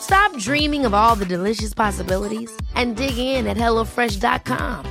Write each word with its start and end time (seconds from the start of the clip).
Stop 0.00 0.36
dreaming 0.38 0.86
of 0.86 0.94
all 0.94 1.16
the 1.16 1.24
delicious 1.24 1.74
possibilities 1.74 2.50
and 2.74 2.96
dig 2.96 3.18
in 3.18 3.46
at 3.46 3.56
HelloFresh.com. 3.56 4.84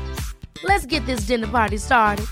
Let's 0.64 0.86
get 0.86 1.06
this 1.06 1.28
dinner 1.28 1.48
party 1.48 1.78
started. 1.78 2.26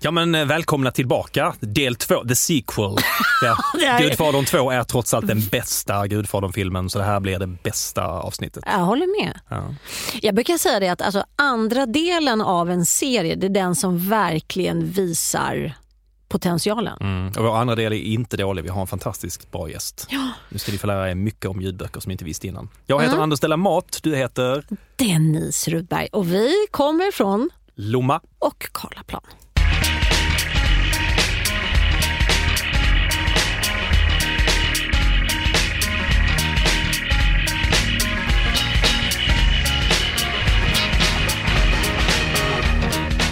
Ja 0.00 0.10
men 0.10 0.34
eh, 0.34 0.44
välkomna 0.44 0.90
tillbaka, 0.90 1.54
del 1.60 1.94
två, 1.94 2.24
the 2.28 2.34
sequel. 2.36 2.96
Ja. 3.42 3.98
Gudfadern 4.00 4.44
2 4.44 4.70
är 4.70 4.84
trots 4.84 5.14
allt 5.14 5.26
den 5.26 5.40
bästa 5.40 6.06
Gudfadern-filmen 6.06 6.90
så 6.90 6.98
det 6.98 7.04
här 7.04 7.20
blir 7.20 7.38
det 7.38 7.46
bästa 7.46 8.04
avsnittet. 8.06 8.64
Jag 8.66 8.78
håller 8.78 9.24
med. 9.24 9.40
Ja. 9.48 9.74
Jag 10.22 10.34
brukar 10.34 10.58
säga 10.58 10.80
det 10.80 10.88
att 10.88 11.02
alltså, 11.02 11.24
andra 11.36 11.86
delen 11.86 12.40
av 12.40 12.70
en 12.70 12.86
serie 12.86 13.34
det 13.34 13.46
är 13.46 13.50
den 13.50 13.74
som 13.74 14.08
verkligen 14.08 14.90
visar 14.90 15.72
potentialen. 16.28 16.98
Mm. 17.00 17.28
Och 17.28 17.44
vår 17.44 17.56
andra 17.56 17.74
del 17.74 17.92
är 17.92 17.96
inte 17.96 18.36
dålig, 18.36 18.62
vi 18.62 18.68
har 18.68 18.80
en 18.80 18.86
fantastiskt 18.86 19.50
bra 19.50 19.70
gäst. 19.70 20.06
Ja. 20.10 20.28
Nu 20.48 20.58
ska 20.58 20.72
ni 20.72 20.78
få 20.78 20.86
lära 20.86 21.10
er 21.10 21.14
mycket 21.14 21.46
om 21.46 21.60
ljudböcker 21.60 22.00
som 22.00 22.08
ni 22.08 22.12
inte 22.14 22.24
visste 22.24 22.46
innan. 22.46 22.68
Jag 22.86 23.02
heter 23.02 23.18
Anders 23.18 23.40
Della 23.40 23.56
Mat, 23.56 23.98
du 24.02 24.16
heter 24.16 24.64
Denise 24.96 25.70
Rudberg 25.70 26.08
och 26.12 26.32
vi 26.32 26.54
kommer 26.70 27.12
från 27.12 27.50
Lomma. 27.74 28.20
och 28.38 28.68
Karlaplan. 28.72 29.22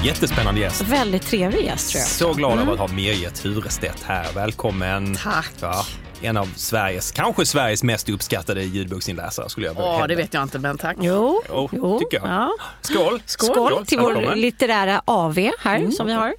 Jättespännande 0.05 0.61
gäst. 0.61 0.83
Väldigt 0.83 1.23
trevlig 1.27 1.65
gäst 1.65 1.91
tror 1.91 2.01
jag. 2.01 2.09
Så 2.09 2.33
glad 2.33 2.59
över 2.59 2.73
att 2.73 2.79
ha 2.79 2.89
Mirje 2.89 3.31
Turestedt 3.31 4.03
här. 4.03 4.33
Välkommen. 4.35 5.15
Tack. 5.23 5.53
Ja, 5.61 5.85
en 6.23 6.37
av 6.37 6.49
Sveriges, 6.57 7.13
kanske 7.13 7.47
Sveriges 7.47 7.83
mest 7.83 8.09
uppskattade 8.09 8.63
ljudboksinläsare 8.63 9.49
skulle 9.49 9.67
jag 9.67 9.75
vilja 9.75 9.87
Ja, 9.87 9.93
hävda. 9.93 10.07
det 10.07 10.15
vet 10.17 10.35
jag 10.35 10.43
inte, 10.43 10.59
men 10.59 10.79
tack. 10.79 10.97
Jo, 11.01 11.43
Jo, 11.49 11.69
jo. 11.73 11.99
tycker 11.99 12.17
jag. 12.17 12.29
Ja. 12.29 12.51
Skål! 12.81 13.23
Skål, 13.27 13.87
till 13.87 13.99
vår 13.99 14.13
Välkommen. 14.15 14.41
litterära 14.41 15.03
AV 15.05 15.39
här 15.59 15.91
som 15.91 16.07
vi 16.07 16.13
har. 16.13 16.35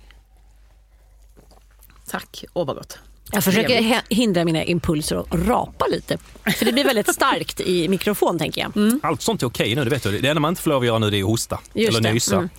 Tack. 2.09 2.44
Åh, 2.53 2.67
vad 2.67 2.75
gott. 2.75 3.00
Jag 3.31 3.44
försöker 3.44 4.02
hindra 4.16 4.45
mina 4.45 4.63
impulser 4.63 5.17
och 5.17 5.47
rapa 5.47 5.85
lite. 5.88 6.17
För 6.57 6.66
det 6.66 6.72
blir 6.73 6.84
väldigt 6.84 7.13
starkt 7.13 7.59
i 7.59 7.88
mikrofon 7.90 8.40
tänker 8.40 8.62
jag. 8.62 9.00
Allt 9.03 9.22
sånt 9.22 9.44
är 9.44 9.47
okej 9.47 9.75
nu, 9.75 9.84
det 9.84 9.90
vet 9.90 10.03
du. 10.03 10.19
Det 10.19 10.28
enda 10.29 10.40
man 10.40 10.50
inte 10.50 10.62
får 10.62 10.69
lov 10.69 10.79
att 10.81 10.85
göra 10.88 11.00
nu 11.00 11.09
det 11.09 11.17
är 11.17 11.23
att 11.23 11.29
hosta 11.29 11.59
Just 11.73 11.90
eller 11.90 12.01
det, 12.01 12.13
nysa. 12.13 12.35
mm. 12.35 12.50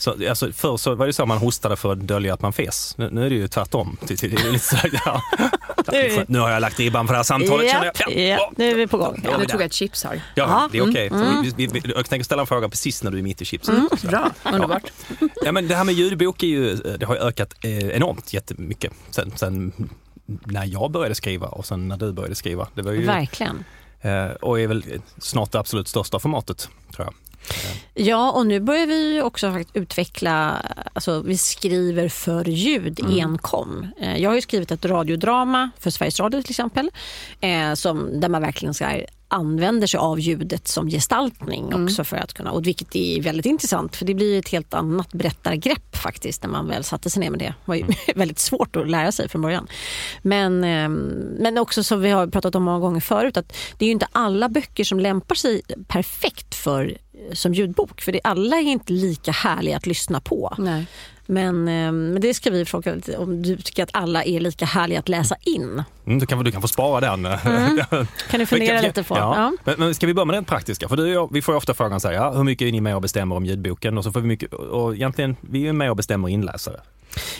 Så, 0.00 0.28
alltså, 0.28 0.52
förr 0.52 0.76
så 0.76 0.94
var 0.94 1.06
det 1.06 1.12
så 1.12 1.22
att 1.22 1.28
man 1.28 1.38
hostade 1.38 1.76
för 1.76 1.92
att 1.92 2.00
dölja 2.00 2.34
att 2.34 2.42
man 2.42 2.52
fes. 2.52 2.94
Nu, 2.98 3.08
nu 3.12 3.26
är 3.26 3.30
det 3.30 3.36
ju 3.36 3.48
tvärtom. 3.48 3.96
Det 4.06 4.22
är 4.22 4.52
lite 4.52 4.58
så 4.64 4.76
här, 4.76 4.90
ja. 5.04 5.22
Nu 6.26 6.38
har 6.38 6.50
jag 6.50 6.60
lagt 6.60 6.78
ribban 6.80 7.06
för 7.06 7.14
det 7.14 7.18
här 7.18 7.24
samtalet 7.24 7.70
känner 7.70 7.84
Ja, 7.84 8.10
jag. 8.10 8.38
ja, 8.38 8.52
nu 8.56 8.70
är 8.70 8.74
vi 8.74 8.86
på 8.86 8.96
gång. 8.96 9.20
Ja, 9.24 9.38
Nu 9.38 9.44
tog 9.46 9.60
jag 9.60 9.66
ett 9.66 9.72
chips 9.72 10.04
här. 10.04 10.14
Ja, 10.14 10.44
Ja, 10.48 10.68
det 10.72 10.78
är 10.78 10.90
okej. 10.90 11.06
mm, 11.08 11.42
Vi, 11.42 11.50
vi, 11.56 11.66
vi, 11.66 11.92
jag 11.96 12.08
tänker 12.08 12.24
ställa 12.24 12.40
en 12.40 12.46
fråga 12.46 12.68
precis 12.68 13.02
när 13.02 13.10
du 13.10 13.18
är 13.18 13.22
mitt 13.22 13.42
i 13.42 13.44
chipsen. 13.44 13.74
Mm. 13.76 13.88
Bra, 14.02 14.30
underbart. 14.52 14.82
Ja, 15.44 15.52
men 15.52 15.68
det 15.68 15.74
här 15.74 15.84
med 15.84 15.94
ljudbok 15.94 16.42
är 16.42 16.46
ju, 16.46 16.74
det 16.76 17.06
har 17.06 17.16
ökat 17.16 17.54
eh, 17.64 17.88
enormt 17.88 18.32
jättemycket 18.32 18.92
sen, 19.10 19.32
sen 19.36 19.72
när 20.26 20.64
jag 20.64 20.90
började 20.90 21.14
skriva 21.14 21.46
och 21.46 21.66
sen 21.66 21.88
när 21.88 21.96
du 21.96 22.12
började 22.12 22.34
skriva. 22.34 22.68
Det 22.74 22.82
var 22.82 22.92
ju, 22.92 23.06
Verkligen. 23.06 23.64
eh, 24.00 24.24
och 24.26 24.60
är 24.60 24.66
väl 24.66 24.84
snart 25.18 25.52
det 25.52 25.58
absolut 25.58 25.88
största 25.88 26.18
formatet 26.18 26.68
tror 26.96 27.06
jag. 27.06 27.14
Ja, 27.94 28.30
och 28.32 28.46
nu 28.46 28.60
börjar 28.60 28.86
vi 28.86 29.22
också 29.22 29.64
utveckla, 29.72 30.62
alltså 30.92 31.20
vi 31.20 31.36
skriver 31.38 32.08
för 32.08 32.48
ljud 32.48 33.00
enkom. 33.08 33.86
Eh, 34.00 34.16
Jag 34.16 34.30
har 34.30 34.34
ju 34.34 34.40
skrivit 34.40 34.70
ett 34.70 34.84
radiodrama 34.84 35.70
för 35.78 35.90
Sveriges 35.90 36.20
Radio 36.20 36.42
till 36.42 36.50
exempel, 36.52 36.90
eh, 37.40 37.74
som, 37.74 38.20
där 38.20 38.28
man 38.28 38.42
verkligen 38.42 38.74
här, 38.80 39.06
använder 39.28 39.86
sig 39.86 39.98
av 39.98 40.20
ljudet 40.20 40.68
som 40.68 40.88
gestaltning 40.90 41.74
också 41.84 42.04
för 42.04 42.16
att 42.16 42.32
kunna, 42.32 42.50
och 42.50 42.66
vilket 42.66 42.96
är 42.96 43.22
väldigt 43.22 43.46
intressant 43.46 43.96
för 43.96 44.04
det 44.04 44.14
blir 44.14 44.38
ett 44.38 44.48
helt 44.48 44.74
annat 44.74 45.12
berättargrepp 45.12 45.96
faktiskt 45.96 46.42
när 46.42 46.50
man 46.50 46.68
väl 46.68 46.84
satte 46.84 47.10
sig 47.10 47.20
ner 47.20 47.30
med 47.30 47.38
det. 47.38 47.44
Det 47.44 47.54
var 47.64 47.74
ju 47.74 47.84
väldigt 48.14 48.38
svårt 48.38 48.76
att 48.76 48.90
lära 48.90 49.12
sig 49.12 49.28
från 49.28 49.42
början. 49.42 49.66
Men, 50.22 50.64
eh, 50.64 50.88
men 51.42 51.58
också 51.58 51.82
som 51.84 52.00
vi 52.00 52.10
har 52.10 52.26
pratat 52.26 52.54
om 52.54 52.62
många 52.62 52.78
gånger 52.78 53.00
förut 53.00 53.36
att 53.36 53.52
det 53.78 53.84
är 53.84 53.86
ju 53.86 53.92
inte 53.92 54.08
alla 54.12 54.48
böcker 54.48 54.84
som 54.84 55.00
lämpar 55.00 55.34
sig 55.34 55.62
perfekt 55.88 56.54
för 56.54 56.96
som 57.32 57.54
ljudbok. 57.54 58.00
För 58.00 58.12
det, 58.12 58.20
alla 58.24 58.56
är 58.56 58.62
inte 58.62 58.92
lika 58.92 59.32
härliga 59.32 59.76
att 59.76 59.86
lyssna 59.86 60.20
på. 60.20 60.54
Nej. 60.58 60.86
Men, 61.26 61.68
eh, 61.68 61.92
men 61.92 62.20
det 62.20 62.34
ska 62.34 62.50
vi 62.50 62.64
fråga 62.64 62.96
om 63.18 63.42
du 63.42 63.56
tycker 63.56 63.82
att 63.82 63.90
alla 63.92 64.24
är 64.24 64.40
lika 64.40 64.64
härliga 64.64 64.98
att 64.98 65.08
läsa 65.08 65.36
in. 65.42 65.82
Mm, 66.06 66.18
du, 66.18 66.26
kan, 66.26 66.44
du 66.44 66.52
kan 66.52 66.62
få 66.62 66.68
spara 66.68 67.00
den. 67.00 67.22
Kan 68.30 68.40
du 68.40 68.46
fundera 68.46 68.76
kan- 68.76 68.84
lite 68.86 69.02
på? 69.02 69.14
Ja. 69.16 69.34
Ja. 69.36 69.52
Men, 69.64 69.74
men 69.78 69.94
ska 69.94 70.06
vi 70.06 70.14
börja 70.14 70.24
med 70.26 70.36
den 70.36 70.44
praktiska? 70.44 70.88
För 70.88 71.06
jag- 71.06 71.32
vi 71.32 71.42
får 71.42 71.54
ju 71.54 71.56
ofta 71.56 71.74
frågan 71.74 72.00
så 72.00 72.08
här, 72.08 72.14
ja, 72.14 72.30
hur 72.32 72.44
mycket 72.44 72.68
är 72.68 72.72
ni 72.72 72.80
med 72.80 72.94
och 72.96 73.02
bestämmer 73.02 73.36
om 73.36 73.46
ljudboken? 73.46 73.98
Och 73.98 74.04
så 74.04 74.12
får 74.12 74.20
vi 74.20 74.26
mycket, 74.26 74.52
och 74.52 74.94
egentligen, 74.94 75.36
vi 75.40 75.68
är 75.68 75.72
med 75.72 75.90
och 75.90 75.96
bestämmer 75.96 76.28
inläsare. 76.28 76.80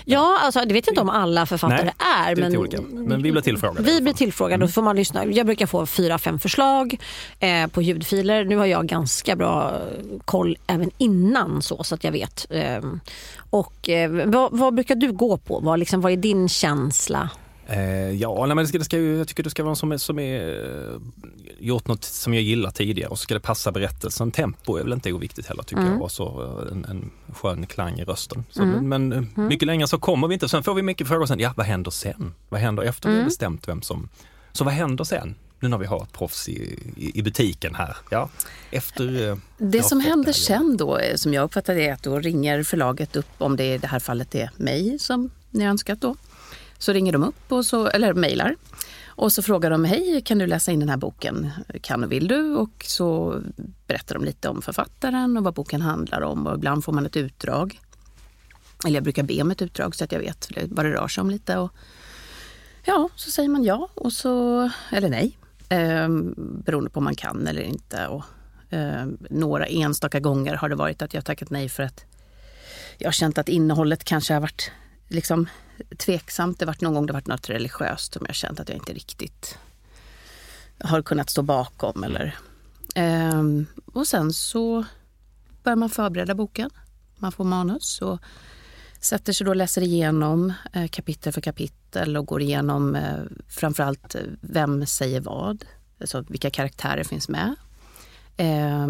Ja, 0.04 0.38
alltså, 0.42 0.60
det 0.60 0.74
vet 0.74 0.86
jag 0.86 0.92
inte 0.92 1.00
om 1.00 1.08
alla 1.08 1.46
författare 1.46 1.82
Nej, 1.82 1.92
är. 2.30 2.34
det 2.34 2.42
är 2.42 2.82
men. 2.82 3.08
Men 3.08 3.22
vi 3.22 3.32
blir 3.32 3.42
tillfrågade 3.42 3.82
Vi 3.82 4.00
blir 4.00 4.12
tillfrågade 4.12 4.64
och 4.64 4.70
så 4.70 4.74
får 4.74 4.82
man 4.82 4.96
lyssna. 4.96 5.26
Jag 5.26 5.46
brukar 5.46 5.66
få 5.66 5.86
fyra, 5.86 6.18
fem 6.18 6.38
förslag 6.38 6.98
eh, 7.40 7.66
på 7.66 7.82
ljudfiler. 7.82 8.44
Nu 8.44 8.56
har 8.56 8.66
jag 8.66 8.86
ganska 8.86 9.36
bra 9.36 9.80
koll 10.24 10.58
även 10.66 10.90
innan 10.98 11.62
så, 11.62 11.84
så 11.84 11.94
att 11.94 12.04
jag 12.04 12.12
vet. 12.12 12.46
Eh, 12.50 12.80
och 13.50 13.88
eh, 13.88 14.10
vad, 14.10 14.58
vad 14.58 14.74
brukar 14.74 14.94
du 14.94 15.12
gå 15.12 15.36
på? 15.36 15.60
Vad, 15.60 15.78
liksom, 15.78 16.00
vad 16.00 16.12
är 16.12 16.16
din 16.16 16.48
känsla? 16.48 17.30
Eh, 17.70 18.10
ja, 18.10 18.46
nej, 18.46 18.54
men 18.54 18.64
det 18.64 18.66
ska, 18.68 18.78
det 18.78 18.84
ska 18.84 18.98
jag 19.00 19.28
tycker 19.28 19.42
det 19.42 19.50
ska 19.50 19.62
vara 19.62 19.68
någon 19.70 19.76
som 19.76 19.92
är, 19.92 19.96
som 19.96 20.18
är 20.18 20.64
eh, 20.92 21.00
gjort 21.58 21.86
något 21.88 22.04
som 22.04 22.34
jag 22.34 22.42
gillar 22.42 22.70
tidigare 22.70 23.08
och 23.10 23.18
så 23.18 23.22
ska 23.22 23.34
det 23.34 23.40
passa 23.40 23.72
berättelsen. 23.72 24.30
Tempo 24.30 24.76
är 24.76 24.82
väl 24.82 24.92
inte 24.92 25.12
oviktigt 25.12 25.46
heller 25.46 25.62
tycker 25.62 25.82
Mm. 25.82 25.92
jag 25.92 26.02
och 26.02 26.12
så 26.12 26.42
eh, 26.66 26.72
en, 26.72 26.84
en 26.84 27.10
skön 27.34 27.66
klang 27.66 27.98
i 27.98 28.04
rösten. 28.04 28.44
Så, 28.50 28.64
Men, 28.64 28.88
men 28.88 29.12
eh, 29.12 29.22
mycket 29.48 29.66
längre 29.66 29.86
så 29.88 29.98
kommer 29.98 30.28
vi 30.28 30.34
inte. 30.34 30.48
Sen 30.48 30.62
får 30.62 30.74
vi 30.74 30.82
mycket 30.82 31.08
frågor 31.08 31.26
sen, 31.26 31.38
ja 31.40 31.52
vad 31.56 31.66
händer 31.66 31.90
sen? 31.90 32.34
Vad 32.48 32.60
händer 32.60 32.82
efter 32.82 33.08
Mm. 33.08 33.16
vi 33.16 33.22
har 33.22 33.28
bestämt 33.28 33.68
vem 33.68 33.82
som... 33.82 34.08
Så 34.52 34.64
vad 34.64 34.74
händer 34.74 35.04
sen? 35.04 35.34
Nu 35.60 35.68
när 35.68 35.78
vi 35.78 35.86
har 35.86 36.02
ett 36.02 36.12
proffs 36.12 36.48
i, 36.48 36.78
i, 36.96 37.18
i 37.18 37.22
butiken 37.22 37.74
här. 37.74 37.96
Ja, 38.10 38.28
efter... 38.70 39.38
Det 39.58 39.82
som 39.82 40.00
händer 40.00 40.32
sen 40.32 40.76
då, 40.76 41.00
som 41.16 41.34
jag 41.34 41.44
uppfattar 41.44 41.74
det, 41.74 41.86
är 41.88 41.92
att 41.92 42.02
då 42.02 42.18
ringer 42.18 42.62
förlaget 42.62 43.16
upp, 43.16 43.26
om 43.38 43.56
det 43.56 43.74
i 43.74 43.78
det 43.78 43.86
här 43.86 43.98
fallet 43.98 44.34
är 44.34 44.50
mig 44.56 44.98
som 44.98 45.30
ni 45.50 45.64
önskat 45.64 46.00
då. 46.00 46.16
Så 46.80 46.92
ringer 46.92 47.12
de 47.12 47.24
upp, 47.24 47.52
och 47.52 47.66
så, 47.66 47.86
eller 47.86 48.14
mejlar. 48.14 48.56
Och 49.06 49.32
så 49.32 49.42
frågar 49.42 49.70
de, 49.70 49.84
hej 49.84 50.22
kan 50.24 50.38
du 50.38 50.46
läsa 50.46 50.72
in 50.72 50.80
den 50.80 50.88
här 50.88 50.96
boken? 50.96 51.50
Kan 51.80 52.04
och 52.04 52.12
vill 52.12 52.28
du? 52.28 52.54
Och 52.54 52.84
så 52.86 53.40
berättar 53.86 54.14
de 54.14 54.24
lite 54.24 54.48
om 54.48 54.62
författaren 54.62 55.36
och 55.36 55.44
vad 55.44 55.54
boken 55.54 55.82
handlar 55.82 56.20
om. 56.20 56.46
Och 56.46 56.54
ibland 56.54 56.84
får 56.84 56.92
man 56.92 57.06
ett 57.06 57.16
utdrag. 57.16 57.80
Eller 58.84 58.96
jag 58.96 59.04
brukar 59.04 59.22
be 59.22 59.42
om 59.42 59.50
ett 59.50 59.62
utdrag 59.62 59.94
så 59.94 60.04
att 60.04 60.12
jag 60.12 60.20
vet 60.20 60.48
vad 60.68 60.84
det 60.86 60.92
rör 60.92 61.08
sig 61.08 61.22
om 61.22 61.30
lite. 61.30 61.58
Och 61.58 61.70
ja, 62.84 63.08
så 63.16 63.30
säger 63.30 63.48
man 63.48 63.64
ja, 63.64 63.88
och 63.94 64.12
så, 64.12 64.70
eller 64.90 65.08
nej. 65.08 65.38
Eh, 65.68 66.08
beroende 66.38 66.90
på 66.90 66.98
om 66.98 67.04
man 67.04 67.14
kan 67.14 67.46
eller 67.46 67.62
inte. 67.62 68.06
Och, 68.06 68.24
eh, 68.74 69.06
några 69.30 69.66
enstaka 69.66 70.20
gånger 70.20 70.54
har 70.54 70.68
det 70.68 70.74
varit 70.74 71.02
att 71.02 71.14
jag 71.14 71.24
tackat 71.24 71.50
nej 71.50 71.68
för 71.68 71.82
att 71.82 72.04
jag 72.98 73.06
har 73.06 73.12
känt 73.12 73.38
att 73.38 73.48
innehållet 73.48 74.04
kanske 74.04 74.34
har 74.34 74.40
varit 74.40 74.70
liksom 75.08 75.48
tveksamt. 75.98 76.58
Det 76.58 76.66
varit 76.66 76.80
någon 76.80 76.94
gång 76.94 77.06
det 77.06 77.12
varit 77.12 77.26
något 77.26 77.50
religiöst 77.50 78.12
som 78.14 78.26
jag 78.26 78.34
känt 78.34 78.60
att 78.60 78.68
jag 78.68 78.78
inte 78.78 78.92
riktigt 78.92 79.58
har 80.78 81.02
kunnat 81.02 81.30
stå 81.30 81.42
bakom. 81.42 82.04
Eller, 82.04 82.38
Ehm, 82.94 83.66
och 83.86 84.06
sen 84.06 84.32
så 84.32 84.84
börjar 85.62 85.76
man 85.76 85.90
förbereda 85.90 86.34
boken. 86.34 86.70
Man 87.16 87.32
får 87.32 87.44
manus 87.44 88.02
och 88.02 88.18
sätter 89.00 89.32
sig 89.32 89.44
då 89.44 89.50
och 89.50 89.56
läser 89.56 89.82
igenom 89.82 90.52
eh, 90.72 90.88
kapitel 90.88 91.32
för 91.32 91.40
kapitel 91.40 92.16
och 92.16 92.26
går 92.26 92.42
igenom 92.42 92.94
eh, 92.96 93.22
framförallt 93.48 94.14
eh, 94.14 94.20
vem 94.40 94.86
säger 94.86 95.20
vad, 95.20 95.64
alltså 96.00 96.24
vilka 96.28 96.50
karaktärer 96.50 97.04
finns 97.04 97.28
med. 97.28 97.54
Eh, 98.36 98.88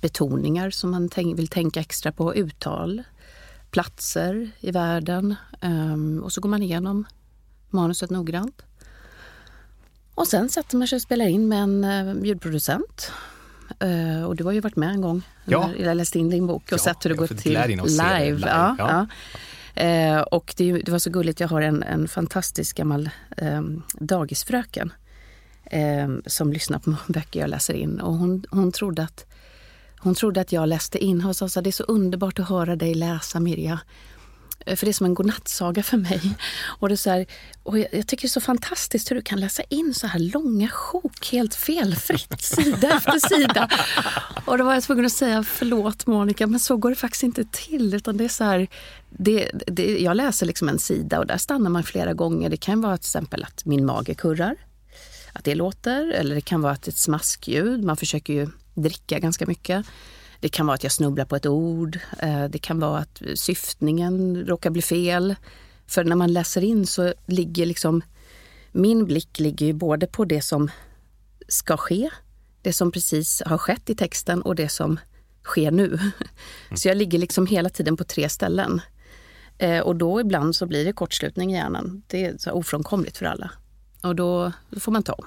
betoningar 0.00 0.70
som 0.70 0.90
man 0.90 1.08
tänk, 1.08 1.38
vill 1.38 1.48
tänka 1.48 1.80
extra 1.80 2.12
på, 2.12 2.34
uttal, 2.34 3.02
platser 3.72 4.50
i 4.60 4.70
världen. 4.70 5.34
Eh, 5.60 6.22
och 6.24 6.32
så 6.32 6.40
går 6.40 6.48
man 6.48 6.62
igenom 6.62 7.04
manuset 7.70 8.10
noggrant. 8.10 8.62
Och 10.14 10.28
sen 10.28 10.48
sätter 10.48 10.76
man 10.76 10.88
sig 10.88 10.96
och 10.96 11.02
spelar 11.02 11.26
in 11.26 11.48
med 11.48 11.62
en 11.62 11.84
eh, 11.84 12.24
ljudproducent. 12.24 13.12
Eh, 13.80 14.24
och 14.24 14.36
du 14.36 14.44
har 14.44 14.52
ju 14.52 14.60
varit 14.60 14.76
med 14.76 14.90
en 14.90 15.00
gång. 15.00 15.22
Ja. 15.44 15.66
När 15.66 15.86
jag 15.86 15.96
läste 15.96 16.18
in 16.18 16.30
din 16.30 16.46
bok 16.46 16.62
och 16.62 16.72
Ja, 16.72 16.78
sett 16.78 17.04
hur 17.04 17.10
det 17.10 17.16
går 17.16 17.26
till 17.26 17.52
live. 17.52 17.76
live, 17.76 18.38
Ja, 18.46 18.76
ja. 18.78 19.06
Eh, 19.74 20.20
och 20.20 20.54
det, 20.56 20.72
det 20.72 20.92
var 20.92 20.98
så 20.98 21.10
gulligt, 21.10 21.40
jag 21.40 21.48
har 21.48 21.60
en, 21.62 21.82
en 21.82 22.08
fantastisk 22.08 22.76
gammal 22.76 23.10
eh, 23.36 23.62
dagisfröken 23.92 24.92
eh, 25.64 26.08
som 26.26 26.52
lyssnar 26.52 26.78
på 26.78 26.94
böcker 27.12 27.40
jag 27.40 27.50
läser 27.50 27.74
in. 27.74 28.00
Och 28.00 28.14
hon, 28.14 28.44
hon, 28.50 28.72
trodde 28.72 29.02
att, 29.02 29.26
hon 30.02 30.14
trodde 30.14 30.40
att 30.40 30.52
jag 30.52 30.68
läste 30.68 31.04
in. 31.04 31.20
Hon 31.20 31.34
sa 31.34 31.48
här, 31.54 31.62
det 31.62 31.70
är 31.70 31.72
så 31.72 31.84
underbart 31.84 32.38
att 32.38 32.48
höra 32.48 32.76
dig 32.76 32.94
läsa 32.94 33.40
Mirja. 33.40 33.80
Eh, 34.66 34.76
För 34.76 34.86
det 34.86 34.90
är 34.90 34.92
som 34.92 35.06
en 35.06 35.14
godnattsaga 35.14 35.82
för 35.82 35.96
mig. 35.96 36.20
Och 36.78 36.88
det 36.88 36.94
är 36.94 36.96
så 36.96 37.10
här, 37.10 37.26
och 37.62 37.78
jag, 37.78 37.88
jag 37.92 38.06
tycker 38.06 38.22
det 38.22 38.26
är 38.26 38.28
så 38.28 38.40
fantastiskt 38.40 39.10
hur 39.10 39.16
du 39.16 39.22
kan 39.22 39.40
läsa 39.40 39.62
in 39.68 39.94
så 39.94 40.06
här 40.06 40.18
långa 40.18 40.68
sjok 40.68 41.28
helt 41.32 41.54
felfritt, 41.54 42.42
sida 42.42 42.96
efter 42.96 43.28
sida. 43.28 43.68
Och 44.44 44.58
då 44.58 44.64
var 44.64 44.74
jag 44.74 44.82
tvungen 44.82 45.06
att 45.06 45.12
säga 45.12 45.42
förlåt 45.42 46.06
Monica, 46.06 46.46
men 46.46 46.60
så 46.60 46.76
går 46.76 46.90
det 46.90 46.96
faktiskt 46.96 47.22
inte 47.22 47.44
till. 47.44 47.94
Utan 47.94 48.16
det 48.16 48.24
är 48.24 48.28
så 48.28 48.44
här, 48.44 48.68
det, 49.10 49.50
det, 49.66 49.98
jag 49.98 50.16
läser 50.16 50.46
liksom 50.46 50.68
en 50.68 50.78
sida 50.78 51.18
och 51.18 51.26
där 51.26 51.38
stannar 51.38 51.70
man 51.70 51.82
flera 51.82 52.12
gånger. 52.12 52.50
Det 52.50 52.56
kan 52.56 52.80
vara 52.80 52.96
till 52.96 53.06
exempel 53.06 53.44
att 53.44 53.64
min 53.64 53.86
mage 53.86 54.14
kurrar, 54.14 54.56
att 55.32 55.44
det 55.44 55.54
låter. 55.54 56.10
Eller 56.10 56.34
det 56.34 56.40
kan 56.40 56.62
vara 56.62 56.72
att 56.72 56.88
ett 56.88 56.98
smaskljud, 56.98 57.84
man 57.84 57.96
försöker 57.96 58.32
ju 58.32 58.48
dricka 58.74 59.18
ganska 59.18 59.46
mycket. 59.46 59.86
Det 60.40 60.48
kan 60.48 60.66
vara 60.66 60.74
att 60.74 60.82
jag 60.82 60.92
snubblar 60.92 61.24
på 61.24 61.36
ett 61.36 61.46
ord. 61.46 61.98
Eh, 62.18 62.44
Det 62.44 62.58
kan 62.58 62.80
vara 62.80 62.98
att 62.98 63.22
syftningen 63.34 64.44
råkar 64.46 64.70
bli 64.70 64.82
fel. 64.82 65.34
För 65.86 66.04
när 66.04 66.16
man 66.16 66.32
läser 66.32 66.64
in 66.64 66.86
så 66.86 67.14
ligger 67.26 67.66
liksom... 67.66 68.02
Min 68.72 69.04
blick 69.04 69.40
ligger 69.40 69.66
ju 69.66 69.72
både 69.72 70.06
på 70.06 70.24
det 70.24 70.42
som 70.42 70.70
ska 71.48 71.76
ske, 71.76 72.10
det 72.62 72.72
som 72.72 72.92
precis 72.92 73.42
har 73.46 73.58
skett 73.58 73.90
i 73.90 73.94
texten 73.94 74.42
och 74.42 74.54
det 74.54 74.68
som 74.68 75.00
sker 75.44 75.70
nu. 75.70 75.98
Så 76.74 76.88
jag 76.88 76.96
ligger 76.96 77.18
liksom 77.18 77.46
hela 77.46 77.68
tiden 77.68 77.96
på 77.96 78.04
tre 78.04 78.28
ställen. 78.28 78.80
Eh, 79.58 79.80
Och 79.80 79.96
då 79.96 80.20
ibland 80.20 80.56
så 80.56 80.66
blir 80.66 80.84
det 80.84 80.92
kortslutning 80.92 81.52
i 81.52 81.56
hjärnan. 81.56 82.02
Det 82.06 82.24
är 82.24 82.52
ofrånkomligt 82.52 83.18
för 83.18 83.26
alla. 83.26 83.50
Och 84.02 84.16
då, 84.16 84.52
då 84.70 84.80
får 84.80 84.92
man 84.92 85.02
ta 85.02 85.12
om. 85.12 85.26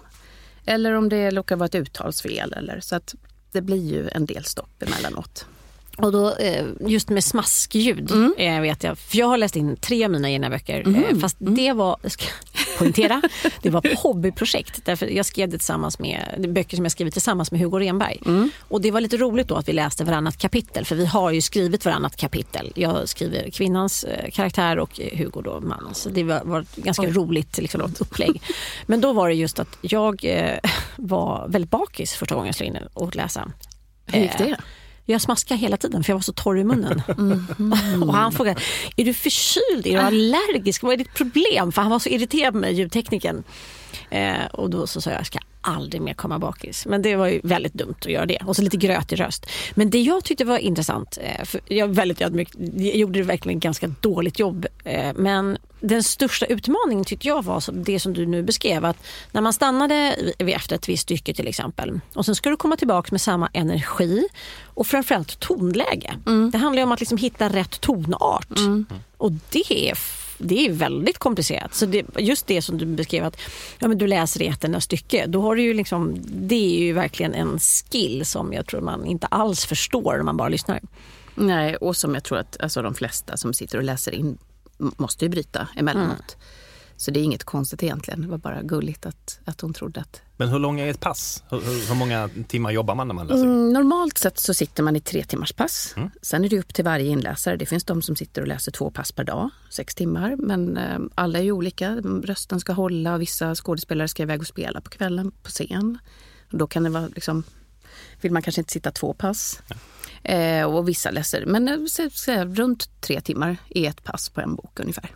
Eller 0.65 0.93
om 0.93 1.09
det 1.09 1.31
råkar 1.31 1.55
vara 1.55 1.65
ett 1.65 1.75
uttalsfel. 1.75 2.53
Eller, 2.53 2.79
så 2.79 2.95
att 2.95 3.15
det 3.55 3.61
blir 3.61 3.93
ju 3.93 4.09
en 4.11 4.25
del 4.25 4.45
stopp 4.45 4.83
emellanåt. 4.83 5.45
Och 5.97 6.11
då, 6.11 6.35
eh, 6.35 6.65
just 6.79 7.09
med 7.09 7.23
smaskljud 7.23 8.11
eh, 8.37 8.61
vet 8.61 8.83
jag, 8.83 8.97
för 8.97 9.17
jag 9.17 9.27
har 9.27 9.37
läst 9.37 9.55
in 9.55 9.75
tre 9.75 10.05
av 10.05 10.11
mina 10.11 10.29
egna 10.29 10.49
böcker. 10.49 10.83
Eh, 10.87 11.17
fast 11.17 11.37
det 11.39 11.73
var, 11.73 11.97
poängtera, 12.77 13.21
det 13.61 13.69
var 13.69 13.85
ett 13.85 13.99
hobbyprojekt. 13.99 14.85
Därför 14.85 15.07
jag 15.07 15.25
skrev 15.25 15.49
det 15.49 15.57
tillsammans 15.57 15.99
med, 15.99 16.45
böcker 16.49 16.77
som 16.77 16.85
jag 16.85 16.91
skrivit 16.91 17.13
tillsammans 17.13 17.51
med 17.51 17.61
Hugo 17.61 17.79
Renberg. 17.79 18.21
Och 18.59 18.81
det 18.81 18.91
var 18.91 19.01
lite 19.01 19.17
roligt 19.17 19.47
då 19.47 19.55
att 19.55 19.69
vi 19.69 19.73
läste 19.73 20.03
varannat 20.03 20.37
kapitel, 20.37 20.85
för 20.85 20.95
vi 20.95 21.05
har 21.05 21.31
ju 21.31 21.41
skrivit 21.41 21.85
varannat 21.85 22.15
kapitel. 22.15 22.71
Jag 22.75 23.09
skriver 23.09 23.49
kvinnans 23.49 24.03
eh, 24.03 24.31
karaktär 24.31 24.79
och 24.79 24.99
eh, 24.99 25.17
Hugo 25.17 25.41
då 25.41 25.59
mannens. 25.59 25.97
Så 25.97 26.09
det 26.09 26.23
var, 26.23 26.41
var 26.43 26.61
ett 26.61 26.75
ganska 26.75 27.03
roligt 27.03 27.57
liksom, 27.57 27.81
upplägg. 27.99 28.41
Men 28.85 29.01
då 29.01 29.13
var 29.13 29.29
det 29.29 29.35
just 29.35 29.59
att 29.59 29.77
jag 29.81 30.25
eh, 30.25 30.59
var 30.95 31.47
väldigt 31.47 31.71
bakis 31.71 32.13
första 32.13 32.35
gången 32.35 32.47
jag 32.47 32.55
slog 32.55 32.67
in 32.67 32.77
och 32.93 33.15
läsa. 33.15 33.51
Hur 34.05 34.21
gick 34.21 34.37
det? 34.37 34.57
Jag 35.05 35.21
smaskade 35.21 35.59
hela 35.59 35.77
tiden 35.77 36.03
för 36.03 36.11
jag 36.11 36.17
var 36.17 36.21
så 36.21 36.33
torr 36.33 36.57
i 36.57 36.63
munnen. 36.63 37.01
och 38.07 38.13
han 38.13 38.31
frågade, 38.31 38.61
är 38.95 39.05
du 39.05 39.13
förkyld? 39.13 39.87
Är 39.87 39.91
du 39.91 39.97
allergisk? 39.97 40.83
Vad 40.83 40.93
är 40.93 40.97
ditt 40.97 41.13
problem? 41.13 41.71
För 41.71 41.81
han 41.81 41.91
var 41.91 41.99
så 41.99 42.09
irriterad 42.09 42.55
med 42.55 42.73
ljudtekniken. 42.73 43.43
Eh, 44.09 44.45
och 44.51 44.69
då 44.69 44.87
så 44.87 45.01
sa 45.01 45.09
jag, 45.09 45.19
jag 45.19 45.25
ska 45.25 45.39
aldrig 45.61 46.01
mer 46.01 46.13
komma 46.13 46.39
bakis. 46.39 46.85
Men 46.85 47.01
det 47.01 47.15
var 47.15 47.27
ju 47.27 47.39
väldigt 47.43 47.73
dumt 47.73 47.95
att 47.99 48.05
göra 48.05 48.25
det. 48.25 48.39
Och 48.45 48.55
så 48.55 48.61
lite 48.61 48.77
grötig 48.77 49.19
röst. 49.19 49.45
Men 49.75 49.89
det 49.89 50.01
jag 50.01 50.23
tyckte 50.23 50.45
var 50.45 50.57
intressant, 50.57 51.17
eh, 51.21 51.45
för 51.45 51.61
jag 51.67 51.89
är 51.89 51.93
väldigt 51.93 52.21
ödmjuk, 52.21 52.49
jag 52.75 52.95
gjorde 52.95 53.19
det 53.19 53.25
verkligen 53.25 53.59
ganska 53.59 53.87
dåligt 53.87 54.39
jobb. 54.39 54.65
Eh, 54.83 55.13
men 55.15 55.57
den 55.87 56.03
största 56.03 56.45
utmaningen 56.45 57.05
tyckte 57.05 57.27
jag 57.27 57.43
var 57.43 57.63
det 57.71 57.99
som 57.99 58.13
du 58.13 58.25
nu 58.25 58.43
beskrev. 58.43 58.85
Att 58.85 58.97
när 59.31 59.41
man 59.41 59.53
stannade 59.53 59.95
efter 60.37 60.75
ett 60.75 60.89
visst 60.89 61.03
stycke 61.03 61.33
till 61.33 61.47
exempel 61.47 61.99
och 62.13 62.25
sen 62.25 62.35
ska 62.35 62.49
du 62.49 62.57
komma 62.57 62.77
tillbaka 62.77 63.07
med 63.11 63.21
samma 63.21 63.49
energi 63.53 64.27
och 64.63 64.87
framförallt 64.87 65.39
tonläge. 65.39 66.15
Det 66.51 66.57
handlar 66.57 66.79
ju 66.79 66.83
om 66.83 66.91
att 66.91 66.99
liksom 66.99 67.17
hitta 67.17 67.49
rätt 67.49 67.81
tonart. 67.81 68.59
Och 69.17 69.31
det 69.31 69.89
är 69.89 69.97
det 70.37 70.65
är 70.65 70.71
väldigt 70.71 71.17
komplicerat. 71.17 71.75
Så 71.75 71.85
det, 71.85 72.05
just 72.17 72.47
det 72.47 72.61
som 72.61 72.77
du 72.77 72.85
beskrev 72.85 73.25
att 73.25 73.41
ja, 73.79 73.87
men 73.87 73.97
du 73.97 74.07
läser 74.07 74.41
i 74.41 74.47
ett 74.47 74.63
enda 74.63 74.81
stycke. 74.81 75.25
Då 75.27 75.41
har 75.41 75.55
du 75.55 75.61
ju 75.61 75.73
liksom, 75.73 76.15
det 76.25 76.55
är 76.55 76.79
ju 76.79 76.93
verkligen 76.93 77.33
en 77.33 77.59
skill 77.59 78.25
som 78.25 78.53
jag 78.53 78.67
tror 78.67 78.81
man 78.81 79.05
inte 79.05 79.27
alls 79.27 79.65
förstår 79.65 80.15
när 80.15 80.23
man 80.23 80.37
bara 80.37 80.49
lyssnar. 80.49 80.79
Nej, 81.35 81.75
och 81.75 81.97
som 81.97 82.13
jag 82.13 82.23
tror 82.23 82.37
att 82.37 82.61
alltså, 82.61 82.81
de 82.81 82.95
flesta 82.95 83.37
som 83.37 83.53
sitter 83.53 83.77
och 83.77 83.83
läser 83.83 84.15
in 84.15 84.37
måste 84.77 85.25
ju 85.25 85.29
bryta 85.29 85.67
emellanåt. 85.75 86.37
Så 86.97 87.11
det 87.11 87.19
är 87.19 87.23
inget 87.23 87.43
konstigt 87.43 87.83
egentligen. 87.83 88.21
Det 88.21 88.27
var 88.27 88.37
bara 88.37 88.61
gulligt 88.61 89.05
att, 89.05 89.39
att 89.45 89.61
hon 89.61 89.73
trodde 89.73 89.99
att... 90.01 90.21
Men 90.37 90.49
hur 90.49 90.59
långa 90.59 90.85
är 90.85 90.89
ett 90.89 90.99
pass? 90.99 91.43
Hur, 91.49 91.61
hur, 91.61 91.87
hur 91.87 91.95
många 91.95 92.29
timmar 92.47 92.71
jobbar 92.71 92.95
man 92.95 93.07
när 93.07 93.15
man 93.15 93.27
läser? 93.27 93.43
Mm, 93.43 93.73
normalt 93.73 94.17
sett 94.17 94.39
så 94.39 94.53
sitter 94.53 94.83
man 94.83 94.95
i 94.95 94.99
tre 94.99 95.23
timmars 95.23 95.53
pass. 95.53 95.95
Sen 96.21 96.45
är 96.45 96.49
det 96.49 96.59
upp 96.59 96.73
till 96.73 96.85
varje 96.85 97.09
inläsare. 97.09 97.57
Det 97.57 97.65
finns 97.65 97.83
de 97.83 98.01
som 98.01 98.15
sitter 98.15 98.41
och 98.41 98.47
läser 98.47 98.71
två 98.71 98.91
pass 98.91 99.11
per 99.11 99.23
dag, 99.23 99.49
sex 99.69 99.95
timmar. 99.95 100.35
Men 100.35 100.77
eh, 100.77 100.99
alla 101.15 101.39
är 101.39 101.43
ju 101.43 101.51
olika. 101.51 101.95
Rösten 102.23 102.59
ska 102.59 102.73
hålla 102.73 103.13
och 103.13 103.21
vissa 103.21 103.55
skådespelare 103.55 104.07
ska 104.07 104.23
iväg 104.23 104.39
och 104.39 104.47
spela 104.47 104.81
på 104.81 104.89
kvällen 104.89 105.31
på 105.43 105.49
scen. 105.49 105.97
Och 106.51 106.57
då 106.57 106.67
kan 106.67 106.83
det 106.83 106.89
vara 106.89 107.07
liksom, 107.07 107.43
vill 108.21 108.31
man 108.31 108.41
kanske 108.41 108.61
inte 108.61 108.73
sitta 108.73 108.91
två 108.91 109.13
pass. 109.13 109.61
Eh, 110.25 110.63
och 110.75 110.89
vissa 110.89 111.11
läser, 111.11 111.45
men 111.45 111.67
eh, 111.67 111.77
så, 111.87 112.09
så, 112.11 112.31
runt 112.31 113.01
tre 113.01 113.21
timmar 113.21 113.57
är 113.69 113.89
ett 113.89 114.03
pass 114.03 114.29
på 114.29 114.41
en 114.41 114.55
bok 114.55 114.79
ungefär. 114.79 115.09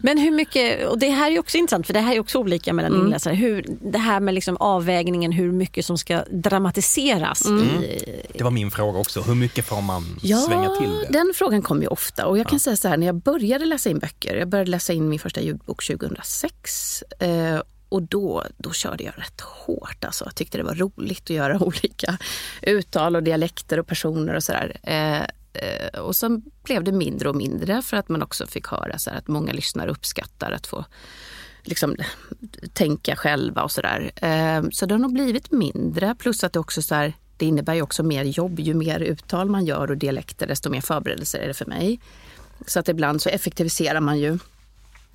Men 0.00 0.18
hur 0.18 0.30
mycket, 0.30 0.88
och 0.88 0.98
det 0.98 1.08
här 1.10 1.30
är 1.30 1.38
också 1.38 1.56
intressant 1.58 1.86
för 1.86 1.94
det 1.94 2.00
här 2.00 2.14
är 2.16 2.20
också 2.20 2.38
olika 2.38 2.72
mellan 2.72 2.92
Mm. 2.92 3.06
inläsare. 3.06 3.34
Hur, 3.34 3.66
det 3.82 3.98
här 3.98 4.20
med 4.20 4.34
liksom 4.34 4.56
avvägningen 4.56 5.32
hur 5.32 5.52
mycket 5.52 5.84
som 5.86 5.98
ska 5.98 6.22
dramatiseras. 6.30 7.46
Mm. 7.46 7.64
I, 7.82 8.22
Det 8.34 8.44
var 8.44 8.50
min 8.50 8.70
fråga 8.70 8.98
också. 8.98 9.20
Hur 9.22 9.34
mycket 9.34 9.64
får 9.64 9.82
man 9.82 10.04
Ja, 10.22 10.36
svänga 10.38 10.68
till 10.76 10.90
det? 10.90 11.06
den 11.18 11.32
frågan 11.34 11.62
kommer 11.62 11.82
ju 11.82 11.88
ofta. 11.88 12.26
Och 12.26 12.38
jag 12.38 12.48
kan 12.48 12.60
säga 12.60 12.76
så 12.76 12.88
här, 12.88 12.96
när 12.96 13.06
jag 13.06 13.14
började 13.16 13.64
läsa 13.64 13.90
in 13.90 13.98
böcker, 13.98 14.36
jag 14.36 14.48
började 14.48 14.70
läsa 14.70 14.92
in 14.92 15.08
min 15.08 15.18
första 15.18 15.40
ljudbok 15.40 15.84
2006. 15.86 17.02
Eh, 17.20 17.60
och 17.88 18.02
då, 18.02 18.44
då 18.56 18.72
körde 18.72 19.04
jag 19.04 19.14
rätt 19.16 19.40
hårt. 19.40 20.04
Alltså. 20.04 20.24
Jag 20.24 20.34
tyckte 20.34 20.58
det 20.58 20.64
var 20.64 20.74
roligt 20.74 21.22
att 21.22 21.30
göra 21.30 21.58
olika 21.62 22.18
uttal 22.62 23.16
och 23.16 23.22
dialekter 23.22 23.78
och 23.78 23.86
personer 23.86 24.34
och 24.34 24.42
sådär. 24.42 24.76
Eh, 24.82 25.22
eh, 25.62 26.00
och 26.00 26.16
sen 26.16 26.42
blev 26.62 26.84
det 26.84 26.92
mindre 26.92 27.28
och 27.28 27.36
mindre 27.36 27.82
för 27.82 27.96
att 27.96 28.08
man 28.08 28.22
också 28.22 28.46
fick 28.46 28.66
höra 28.66 28.98
så 28.98 29.10
här, 29.10 29.18
att 29.18 29.28
många 29.28 29.52
lyssnare 29.52 29.90
uppskattar 29.90 30.52
att 30.52 30.66
få 30.66 30.84
liksom, 31.62 31.96
tänka 32.72 33.16
själva 33.16 33.62
och 33.62 33.72
sådär. 33.72 34.10
Eh, 34.16 34.62
så 34.70 34.86
det 34.86 34.94
har 34.94 34.98
nog 34.98 35.12
blivit 35.12 35.50
mindre. 35.52 36.14
Plus 36.14 36.44
att 36.44 36.52
det 36.52 36.60
också 36.60 36.82
så 36.82 36.94
här, 36.94 37.12
det 37.36 37.46
innebär 37.46 37.74
ju 37.74 37.82
också 37.82 38.02
mer 38.02 38.24
jobb. 38.24 38.60
Ju 38.60 38.74
mer 38.74 39.00
uttal 39.00 39.48
man 39.50 39.66
gör 39.66 39.90
och 39.90 39.96
dialekter, 39.96 40.46
desto 40.46 40.70
mer 40.70 40.80
förberedelser 40.80 41.38
är 41.38 41.48
det 41.48 41.54
för 41.54 41.66
mig. 41.66 42.00
Så 42.66 42.80
att 42.80 42.88
ibland 42.88 43.22
så 43.22 43.28
effektiviserar 43.28 44.00
man 44.00 44.18
ju 44.18 44.38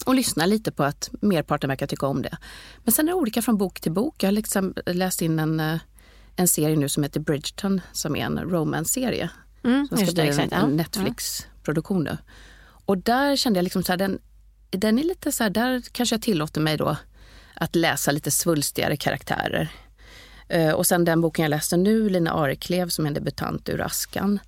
och 0.06 0.16
lyssnar 0.16 0.48
lite 0.48 0.72
på 0.72 0.84
att 0.84 1.10
merparten 1.22 1.68
verkar 1.68 1.88
tycka 1.88 2.08
om 2.08 2.22
det. 2.22 2.38
Men 2.84 2.92
sen 2.92 3.08
är 3.08 3.12
det 3.12 3.18
olika 3.18 3.42
från 3.42 3.58
bok 3.58 3.80
till 3.82 3.92
bok. 3.92 4.24
Jag 4.24 4.28
har 4.28 4.32
liksom 4.32 4.74
läst 4.86 5.22
in 5.22 5.40
en, 5.40 5.60
eh, 5.60 5.78
en 6.36 6.48
serie 6.48 6.76
nu 6.76 6.90
som 6.90 7.04
heter 7.04 7.20
Bridgerton 7.20 7.82
som 7.92 8.16
är 8.16 8.26
en 8.26 8.40
romance-serie. 8.40 9.30
mm, 9.64 9.88
Som 9.88 9.98
ska 9.98 10.12
bli 10.12 10.28
en, 10.28 10.54
en 10.54 10.78
Netflix-produktion 10.78 12.04
nu. 12.04 12.18
Och 12.86 12.98
där 12.98 13.36
kände 13.36 13.58
jag 13.58 13.64
liksom 13.64 13.84
så 13.84 13.92
här, 13.92 13.98
den, 13.98 14.20
den 14.70 15.00
är 15.00 15.04
lite 15.04 15.32
så 15.32 15.44
här, 15.44 15.50
där 15.50 15.84
kanske 15.92 16.16
jag 16.16 16.22
tillåter 16.22 16.62
mig 16.62 16.78
då 16.78 16.98
att 17.56 17.76
läsa 17.76 18.12
lite 18.12 18.32
svulstigare 18.32 18.98
karaktärer. 18.98 19.72
Eh, 20.48 20.72
och 20.72 20.88
sen 20.88 21.06
den 21.06 21.22
boken 21.22 21.44
jag 21.44 21.50
läste 21.50 21.78
nu, 21.78 22.10
Lina 22.10 22.32
Areklev 22.32 22.90
som 22.90 23.06
är 23.06 23.08
en 23.08 23.14
debutant 23.14 23.70
ur 23.70 23.82
Askan. 23.82 24.40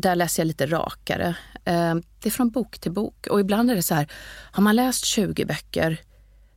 Där 0.00 0.16
läser 0.16 0.42
jag 0.42 0.46
lite 0.46 0.66
rakare. 0.66 1.34
Eh, 1.64 1.94
det 1.94 2.28
är 2.28 2.30
från 2.30 2.50
bok 2.50 2.78
till 2.78 2.92
bok. 2.92 3.26
Och 3.30 3.40
ibland 3.40 3.70
är 3.70 3.74
det 3.74 3.82
så 3.82 3.94
här, 3.94 4.08
har 4.52 4.62
man 4.62 4.76
läst 4.76 5.04
20 5.04 5.44
böcker 5.44 6.00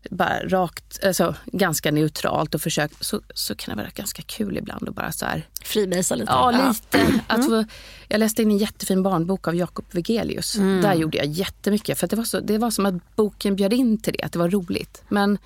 bara 0.10 0.40
rakt, 0.48 1.04
alltså, 1.06 1.36
ganska 1.46 1.92
neutralt 1.92 2.56
och 2.56 2.62
försökt, 2.62 3.06
så, 3.06 3.22
så 3.34 3.56
kan 3.56 3.78
det 3.78 3.84
vara 3.84 3.92
ganska 3.96 4.22
kul 4.22 4.58
ibland 4.58 4.90
att 4.90 4.96
bara 4.96 5.12
så 5.12 5.26
här, 5.26 5.48
Freebasea 5.64 6.18
lite. 6.18 6.32
Ja, 6.32 6.52
lite. 6.52 7.22
Att 7.28 7.46
få, 7.46 7.66
jag 8.08 8.20
läste 8.20 8.42
in 8.42 8.52
en 8.52 8.58
jättefin 8.58 9.04
barnbok 9.04 9.48
av 9.48 9.56
Jakob 9.56 9.86
Wegelius. 9.92 10.54
Där 10.54 10.94
gjorde 10.94 11.18
jag 11.18 11.28
jättemycket. 11.28 12.00
För 12.00 12.08
det, 12.08 12.16
var 12.16 12.24
så, 12.24 12.40
det 12.40 12.58
var 12.58 12.72
som 12.72 12.86
att 12.86 13.16
boken 13.16 13.56
bjöd 13.56 13.74
in 13.74 13.98
till 13.98 14.14
det, 14.14 14.24
att 14.24 14.32
det 14.32 14.40
var 14.40 14.50
roligt. 14.50 15.04
Men 15.10 15.38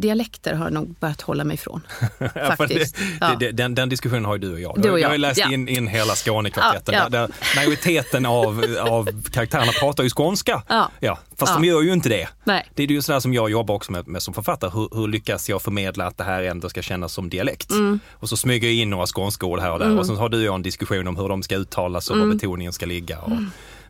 dialekter 0.00 0.54
har 0.54 0.64
jag 0.64 0.72
nog 0.72 0.94
börjat 1.00 1.20
hålla 1.20 1.44
mig 1.44 1.54
ifrån. 1.54 1.80
Faktiskt. 2.56 2.96
det, 2.96 3.02
Ja. 3.20 3.36
det, 3.40 3.52
den, 3.52 3.74
den 3.74 3.88
diskussionen 3.88 4.24
har 4.24 4.34
ju 4.34 4.38
du 4.40 4.52
och 4.52 4.60
jag. 4.60 4.82
Du 4.82 4.90
och 4.90 5.00
jag 5.00 5.08
har 5.08 5.12
jag, 5.12 5.12
ju 5.12 5.18
läst 5.18 5.40
ja. 5.40 5.52
in, 5.52 5.68
in 5.68 5.86
hela 5.86 6.14
Skånekvartetten. 6.14 6.94
Ja. 6.94 7.08
Där, 7.08 7.28
där 7.28 7.30
majoriteten 7.56 8.26
av, 8.26 8.64
av 8.80 9.08
karaktärerna 9.30 9.72
pratar 9.80 10.04
ju 10.04 10.10
skånska. 10.10 10.62
Ja. 11.00 11.18
fast 11.36 11.54
de 11.54 11.64
gör 11.64 11.82
ju 11.82 11.92
inte 11.92 12.08
det. 12.08 12.28
Nej. 12.44 12.66
Det 12.74 12.82
är 12.82 12.86
ju 12.86 13.02
sådär 13.02 13.20
som 13.20 13.34
jag 13.34 13.50
jobbar 13.50 13.74
också 13.74 13.92
med, 13.92 14.06
med 14.08 14.22
som 14.22 14.34
författare. 14.34 14.70
Hur, 14.74 14.88
hur 14.92 15.08
lyckas 15.08 15.48
jag 15.48 15.62
förmedla 15.62 16.06
att 16.06 16.18
det 16.18 16.24
här 16.24 16.42
ändå 16.42 16.68
ska 16.68 16.82
kännas 16.82 17.12
som 17.12 17.28
dialekt? 17.30 17.70
Mm. 17.70 18.00
Och 18.12 18.28
så 18.28 18.36
smyger 18.36 18.68
jag 18.68 18.74
in 18.76 18.90
några 18.90 19.06
skånska 19.06 19.46
ord 19.46 19.60
här 19.60 19.72
och 19.72 19.78
där. 19.78 19.98
Och 19.98 20.06
sen 20.06 20.16
har 20.16 20.28
du 20.28 20.36
och 20.38 20.44
jag 20.44 20.54
en 20.54 20.62
diskussion 20.62 21.06
om 21.06 21.16
hur 21.16 21.28
de 21.28 21.42
ska 21.42 21.56
uttalas 21.56 22.10
och 22.10 22.16
Mm. 22.16 22.28
var 22.28 22.34
betoningen 22.34 22.72
ska 22.72 22.86
ligga. 22.86 23.18
Och 23.20 23.32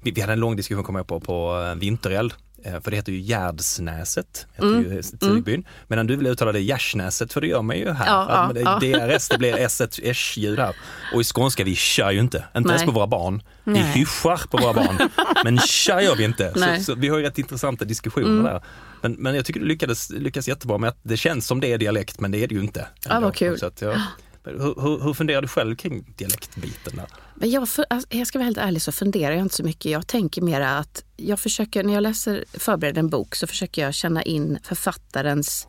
vi, 0.02 0.10
vi 0.10 0.20
hade 0.20 0.32
en 0.32 0.40
lång 0.40 0.56
diskussion, 0.56 0.84
kommer 0.84 0.98
jag 1.00 1.06
på, 1.06 1.20
på 1.20 1.64
eh, 1.72 1.74
Vintereld. 1.74 2.32
Eh, 2.64 2.80
För 2.80 2.90
det 2.90 2.96
heter 2.96 3.12
ju 3.12 3.20
Gärdsnäset, 3.20 4.46
heter 4.54 4.68
Mm. 4.68 4.92
ju 4.96 5.02
Stigbyn. 5.02 5.64
Medan 5.88 6.06
du 6.06 6.16
vill 6.16 6.26
uttala 6.26 6.52
det 6.52 6.60
Gärsnäset, 6.60 7.32
för 7.32 7.40
det 7.40 7.46
gör 7.46 7.62
man 7.62 7.76
ju 7.78 7.90
här. 7.92 8.06
Ja, 8.06 8.26
ja, 8.28 8.52
det, 8.54 8.60
ja. 8.90 9.08
DRS, 9.16 9.28
det 9.28 9.38
blir 9.38 9.56
S, 9.56 9.80
ett 9.80 9.98
S-ljud 10.02 10.58
här. 10.58 10.76
Och 11.14 11.20
i 11.20 11.24
skånska, 11.24 11.64
vi 11.64 11.74
kör 11.76 12.10
ju 12.10 12.20
inte. 12.20 12.44
Inte 12.56 12.68
ens 12.68 12.80
Nej. 12.80 12.86
på 12.86 12.92
våra 12.92 13.06
barn. 13.06 13.42
Vi 13.64 13.72
Nej. 13.72 13.82
hyschar 13.82 14.40
på 14.50 14.56
våra 14.56 14.72
barn. 14.72 14.98
Men 15.44 15.58
kör 15.58 16.00
gör 16.00 16.16
vi 16.16 16.24
inte. 16.24 16.52
Så, 16.78 16.84
så 16.84 16.94
vi 16.94 17.08
har 17.08 17.18
ju 17.18 17.24
rätt 17.24 17.38
intressanta 17.38 17.84
diskussioner 17.84 18.50
där. 18.50 18.62
Men, 19.02 19.12
men 19.12 19.34
jag 19.34 19.44
tycker 19.44 19.60
du 19.60 19.66
lyckades, 19.66 20.10
lyckas 20.10 20.48
jättebra 20.48 20.78
med 20.78 20.88
att 20.88 20.98
det 21.02 21.16
känns 21.16 21.46
som 21.46 21.60
det 21.60 21.72
är 21.72 21.78
dialekt, 21.78 22.20
men 22.20 22.30
det 22.30 22.38
är 22.44 22.48
det 22.48 22.54
ju 22.54 22.60
inte. 22.60 22.80
Ja, 22.80 23.08
vad 23.08 23.16
Ändå. 23.16 23.30
kul. 23.30 23.58
Så 23.58 23.66
att 23.66 23.82
jag, 23.82 24.00
hur, 24.44 24.82
hur, 24.82 25.04
hur 25.04 25.14
funderar 25.14 25.42
du 25.42 25.48
själv 25.48 25.76
kring 25.76 26.14
dialektbiten? 26.16 26.96
Där? 26.96 27.06
Men 27.34 27.50
jag, 27.50 27.68
för, 27.68 27.84
alltså, 27.90 28.08
jag 28.10 28.26
ska 28.26 28.38
vara 28.38 28.44
helt 28.44 28.58
ärlig 28.58 28.82
så 28.82 28.92
funderar 28.92 29.32
jag 29.32 29.42
inte 29.42 29.54
så 29.54 29.64
mycket. 29.64 29.92
Jag 29.92 30.06
tänker 30.06 30.42
mera 30.42 30.78
att 30.78 31.04
jag 31.16 31.40
försöker, 31.40 31.84
när 31.84 31.94
jag 31.94 32.02
läser, 32.02 32.44
förbereder 32.52 33.00
en 33.00 33.08
bok 33.08 33.34
så 33.34 33.46
försöker 33.46 33.82
jag 33.82 33.94
känna 33.94 34.22
in 34.22 34.58
författarens 34.62 35.68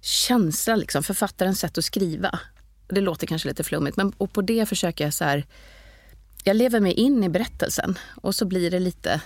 känsla, 0.00 0.76
liksom, 0.76 1.02
författarens 1.02 1.60
sätt 1.60 1.78
att 1.78 1.84
skriva. 1.84 2.38
Det 2.88 3.00
låter 3.00 3.26
kanske 3.26 3.48
lite 3.48 3.64
flummigt, 3.64 3.96
men 3.96 4.12
och 4.18 4.32
på 4.32 4.42
det 4.42 4.66
försöker 4.66 5.04
jag 5.04 5.14
så 5.14 5.24
här, 5.24 5.46
jag 6.44 6.56
lever 6.56 6.80
mig 6.80 6.92
in 6.92 7.24
i 7.24 7.28
berättelsen 7.28 7.98
och 8.14 8.34
så 8.34 8.44
blir 8.44 8.70
det 8.70 8.80
lite 8.80 9.20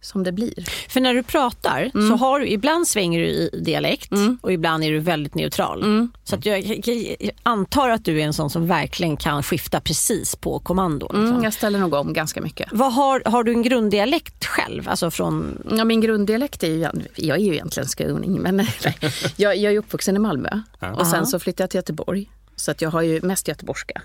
som 0.00 0.22
det 0.24 0.32
blir. 0.32 0.88
För 0.88 1.00
när 1.00 1.14
du 1.14 1.22
pratar 1.22 1.90
Mm. 1.94 2.08
så 2.08 2.16
har 2.16 2.40
du, 2.40 2.48
ibland 2.48 2.88
svänger 2.88 3.20
du 3.20 3.26
i 3.26 3.50
dialekt 3.64 4.12
och 4.40 4.52
ibland 4.52 4.84
är 4.84 4.90
du 4.90 4.98
väldigt 4.98 5.34
neutral. 5.34 5.82
Mm. 5.82 6.10
Så 6.24 6.34
att 6.36 6.46
jag, 6.46 6.60
jag 6.88 7.30
antar 7.42 7.88
att 7.90 8.04
du 8.04 8.20
är 8.20 8.24
en 8.24 8.32
sån 8.32 8.50
som 8.50 8.66
verkligen 8.66 9.16
kan 9.16 9.42
skifta 9.42 9.80
precis 9.80 10.36
på 10.36 10.58
kommando. 10.58 11.06
Liksom. 11.06 11.26
Mm, 11.26 11.44
jag 11.44 11.52
ställer 11.52 11.78
nog 11.78 11.94
om 11.94 12.12
ganska 12.12 12.40
mycket. 12.40 12.68
Vad 12.72 12.92
har, 12.94 13.22
har 13.26 13.44
du 13.44 13.52
en 13.52 13.62
grunddialekt 13.62 14.44
själv? 14.44 14.88
Alltså 14.88 15.10
från, 15.10 15.62
Ja, 15.76 15.84
min 15.84 16.00
grunddialekt 16.00 16.62
är 16.62 16.68
ju, 16.68 16.80
jag 17.14 17.36
är 17.38 17.42
ju 17.42 17.52
egentligen 17.52 17.88
skåning, 17.88 18.40
men 18.42 18.66
jag, 19.36 19.56
jag 19.56 19.72
är 19.72 19.78
uppvuxen 19.78 20.16
i 20.16 20.18
Malmö 20.18 20.60
och 20.96 21.06
sen 21.06 21.26
så 21.26 21.38
flyttade 21.38 21.62
jag 21.62 21.70
till 21.70 21.78
Göteborg. 21.78 22.30
Så 22.56 22.70
att 22.70 22.82
jag 22.82 22.90
har 22.90 23.02
ju 23.02 23.20
mest 23.22 23.48
göteborgska. 23.48 24.02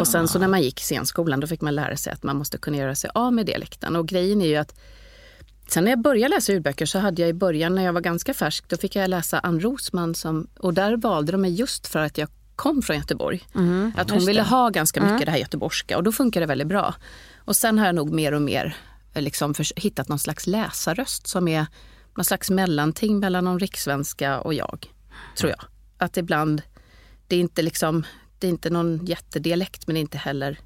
Och 0.00 0.06
sen 0.08 0.28
så 0.28 0.38
när 0.38 0.48
man 0.48 0.62
gick 0.62 0.80
scenskolan 0.80 1.40
då 1.40 1.46
fick 1.46 1.60
man 1.60 1.74
lära 1.74 1.96
sig 1.96 2.12
att 2.12 2.22
man 2.22 2.36
måste 2.36 2.58
kunna 2.58 2.76
göra 2.76 2.94
sig 2.94 3.10
av 3.14 3.32
med 3.32 3.46
dialekten. 3.46 3.96
Och 3.96 4.08
grejen 4.08 4.42
är 4.42 4.46
ju 4.46 4.56
att 4.56 4.74
sen 5.72 5.84
när 5.84 5.90
jag 5.90 6.00
började 6.00 6.34
läsa 6.34 6.52
ljudböcker 6.52 6.86
så 6.86 6.98
hade 6.98 7.22
jag 7.22 7.28
i 7.28 7.32
början 7.32 7.74
när 7.74 7.84
jag 7.84 7.92
var 7.92 8.00
ganska 8.00 8.34
färsk, 8.34 8.68
då 8.68 8.76
fick 8.76 8.96
jag 8.96 9.10
läsa 9.10 9.38
Ann 9.38 9.60
Rosman 9.60 10.14
som, 10.14 10.46
och 10.58 10.74
där 10.74 10.96
valde 10.96 11.32
de 11.32 11.40
mig 11.40 11.52
just 11.54 11.86
för 11.86 11.98
att 11.98 12.18
jag 12.18 12.28
kom 12.56 12.82
från 12.82 12.96
Göteborg. 12.96 13.42
att 13.96 14.10
hon 14.10 14.26
ville 14.26 14.42
ha 14.42 14.68
ganska 14.68 15.00
mycket 15.02 15.26
det 15.26 15.30
här 15.32 15.38
göteborgska 15.38 15.96
och 15.96 16.02
då 16.02 16.12
funkar 16.12 16.40
det 16.40 16.46
väldigt 16.46 16.68
bra. 16.68 16.94
Och 17.38 17.56
sen 17.56 17.78
har 17.78 17.86
jag 17.86 17.94
nog 17.94 18.10
mer 18.12 18.32
och 18.34 18.42
mer 18.42 18.76
eh, 19.14 19.22
liksom 19.22 19.54
förs- 19.54 19.72
hittat 19.76 20.08
någon 20.08 20.18
slags 20.18 20.46
läsarröst 20.46 21.26
som 21.26 21.48
är 21.48 21.66
någon 22.16 22.24
slags 22.24 22.50
mellanting 22.50 23.18
mellan 23.18 23.44
någon 23.44 23.58
rikssvenska 23.58 24.40
och 24.40 24.54
jag, 24.54 24.86
tror 25.36 25.50
jag. 25.50 25.60
Att 25.98 26.16
ibland, 26.16 26.62
det 27.28 27.36
är 27.36 27.40
inte 27.40 27.62
liksom, 27.62 28.04
det 28.38 28.46
är 28.46 28.50
inte 28.50 28.70
någon 28.70 29.04
jättedialekt 29.06 29.86
men 29.86 29.96
inte 29.96 30.18
heller 30.18 30.58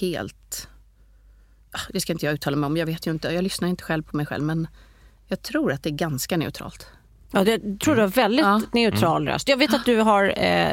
helt, 0.00 0.68
Ah, 1.70 1.80
det 1.92 2.00
ska 2.00 2.12
inte 2.12 2.26
jag 2.26 2.32
uttala 2.32 2.56
mig 2.56 2.66
om, 2.66 2.76
jag 2.76 2.86
vet 2.86 3.06
ju 3.06 3.10
inte, 3.10 3.28
jag 3.28 3.44
lyssnar 3.44 3.68
inte 3.68 3.84
själv 3.84 4.02
på 4.02 4.16
mig 4.16 4.26
själv 4.26 4.44
men 4.44 4.68
jag 5.26 5.42
tror 5.42 5.72
att 5.72 5.82
det 5.82 5.88
är 5.88 5.94
ganska 5.94 6.36
neutralt 6.36 6.86
ja, 7.30 7.44
det, 7.44 7.50
jag 7.64 7.80
tror 7.80 7.94
du 7.94 8.00
har 8.00 8.08
väldigt 8.08 8.46
Ja. 8.46 8.60
neutral 8.72 9.28
röst. 9.28 9.48
Jag 9.48 9.56
vet 9.56 9.74
att 9.74 9.84
du 9.84 9.96
har, 9.96 10.24
eh, 10.24 10.68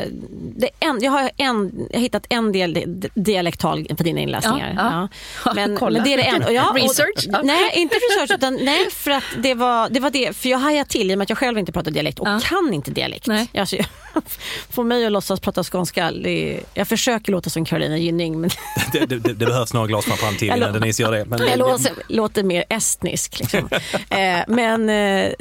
det 0.56 0.70
en, 0.80 1.00
jag, 1.02 1.12
har 1.12 1.32
en, 1.38 1.88
jag 1.92 1.98
har 1.98 2.02
hittat 2.02 2.26
en 2.30 2.52
del 2.52 3.02
dialektal 3.16 3.86
på 3.98 4.04
dina 4.04 4.20
inläsningar. 4.20 4.74
Ja, 4.78 5.08
ja. 5.46 5.54
Men, 5.56 5.78
Kolla. 5.80 6.00
men 6.00 6.04
det 6.04 6.14
är 6.14 6.18
det 6.18 6.24
en, 6.48 6.54
ja, 6.56 6.70
och- 6.70 6.76
Research, 6.76 7.26
ja. 7.32 7.42
Nej, 7.44 7.72
inte 7.74 7.96
research 7.96 8.32
utan 8.38 8.56
nej, 8.62 8.92
för 8.92 9.12
att 9.12 9.24
det 9.38 9.54
var, 9.54 9.90
det 9.90 10.00
var 10.00 10.10
det. 10.10 10.36
För 10.38 10.50
jag 10.50 10.58
hajade 10.58 10.90
till 10.90 11.12
i 11.12 11.14
och 11.14 11.18
med 11.18 11.26
att 11.26 11.30
jag 11.30 11.38
själv 11.38 11.58
inte 11.60 11.72
pratar 11.72 11.92
dialekt 11.92 12.20
och 12.20 12.28
Ja. 12.28 12.40
kan 12.44 12.74
inte 12.74 12.92
dialekt. 12.92 13.28
Nej. 13.28 13.48
Alltså, 13.58 13.76
jag, 13.76 13.86
får 14.70 14.84
mig 14.84 15.06
att 15.06 15.12
låtsas 15.12 15.40
prata 15.40 15.64
skånska, 15.64 16.12
det, 16.12 16.60
jag 16.74 16.88
försöker 16.88 17.32
låta 17.32 17.50
som 17.50 17.66
Carolina 17.66 17.98
Gynning 17.98 18.42
men 18.42 18.50
Det, 18.94 19.00
det, 19.06 19.18
det, 19.20 19.34
det 19.34 19.46
behövs 19.46 19.74
några 19.74 19.88
glas 19.88 20.06
fram 20.06 20.36
till 20.36 20.48
innan 20.48 20.74
Denise 20.74 21.02
gör 21.04 21.12
det. 21.12 21.26
Men, 21.26 21.48
jag 21.48 21.60
låter, 21.60 21.92
låter 22.08 22.44
mer 22.44 22.64
estnisk. 22.70 23.40
Liksom. 23.40 23.70
eh, 24.10 24.40
men 24.48 24.90
eh, 24.90 25.32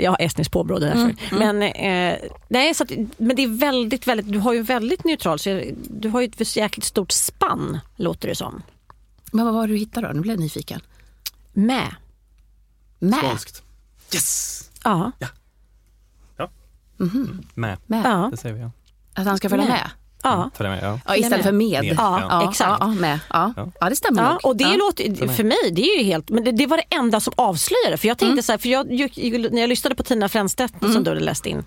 jag 0.00 0.10
har 0.10 0.16
estniskt 0.20 0.52
påbrå 0.52 0.78
därför. 0.78 1.14
Men, 1.38 1.62
eh, 1.62 2.18
nej, 2.48 2.74
så 2.74 2.84
att, 2.84 2.92
men 3.16 3.36
det 3.36 3.42
är 3.42 3.58
väldigt, 3.58 4.06
väldigt, 4.06 4.32
du 4.32 4.38
har 4.38 4.52
ju 4.52 4.62
väldigt 4.62 5.04
neutral, 5.04 5.38
så 5.38 5.62
du 5.90 6.08
har 6.08 6.20
ju 6.20 6.26
ett 6.26 6.56
jäkligt 6.56 6.84
stort 6.84 7.12
spann 7.12 7.80
låter 7.96 8.28
det 8.28 8.34
som. 8.34 8.62
Men 9.32 9.44
vad 9.44 9.54
var 9.54 9.66
det 9.66 9.72
du 9.72 9.78
hittade 9.78 10.06
då? 10.06 10.12
Nu 10.12 10.20
blev 10.20 10.34
jag 10.34 10.40
nyfiken. 10.40 10.80
Med. 11.52 11.94
Med? 12.98 13.20
Skånskt. 13.20 13.62
Yes! 14.14 14.70
Ja. 14.84 15.12
Med. 17.54 17.78
med. 17.86 18.04
Ja. 18.04 18.28
Det 18.30 18.36
säger 18.36 18.54
vi. 18.54 18.60
Ja. 18.60 18.70
Att 19.14 19.26
han 19.26 19.36
ska 19.36 19.48
följa 19.48 19.64
Med. 19.64 19.90
Ja. 20.22 20.50
För 20.56 20.64
det 20.64 20.70
med, 20.70 20.78
ja. 20.82 21.00
Ja, 21.06 21.16
istället 21.16 21.44
för 21.44 21.52
med? 21.52 21.84
Med, 21.84 21.94
Ja, 21.98 22.20
ja. 22.30 22.50
exakt. 22.50 22.76
Ja, 22.80 22.86
med. 22.86 23.18
Ja. 23.30 23.52
ja, 23.80 23.88
det 23.88 23.96
stämmer 23.96 24.22
Ja, 24.22 24.30
nog. 24.32 24.44
och 24.44 24.56
det 24.56 24.64
ja. 24.64 24.76
låter, 24.76 25.26
för 25.28 25.44
mig, 25.44 25.56
det 25.72 25.82
är 25.82 25.98
ju 25.98 26.04
helt, 26.04 26.30
men 26.30 26.44
det, 26.44 26.52
det 26.52 26.66
var 26.66 26.76
det 26.76 26.96
enda 26.96 27.20
som 27.20 27.32
avslöjade. 27.36 27.96
För 27.96 28.08
jag 28.08 28.18
tänkte 28.18 28.42
så 28.42 28.52
här, 28.52 28.58
för 28.58 28.68
jag, 28.68 28.86
när 29.52 29.60
jag 29.60 29.68
lyssnade 29.68 29.94
på 29.96 30.02
Tina 30.02 30.28
Fränstedt 30.28 30.74
som 30.80 31.04
du 31.04 31.10
hade 31.10 31.20
läst 31.20 31.46
in, 31.46 31.64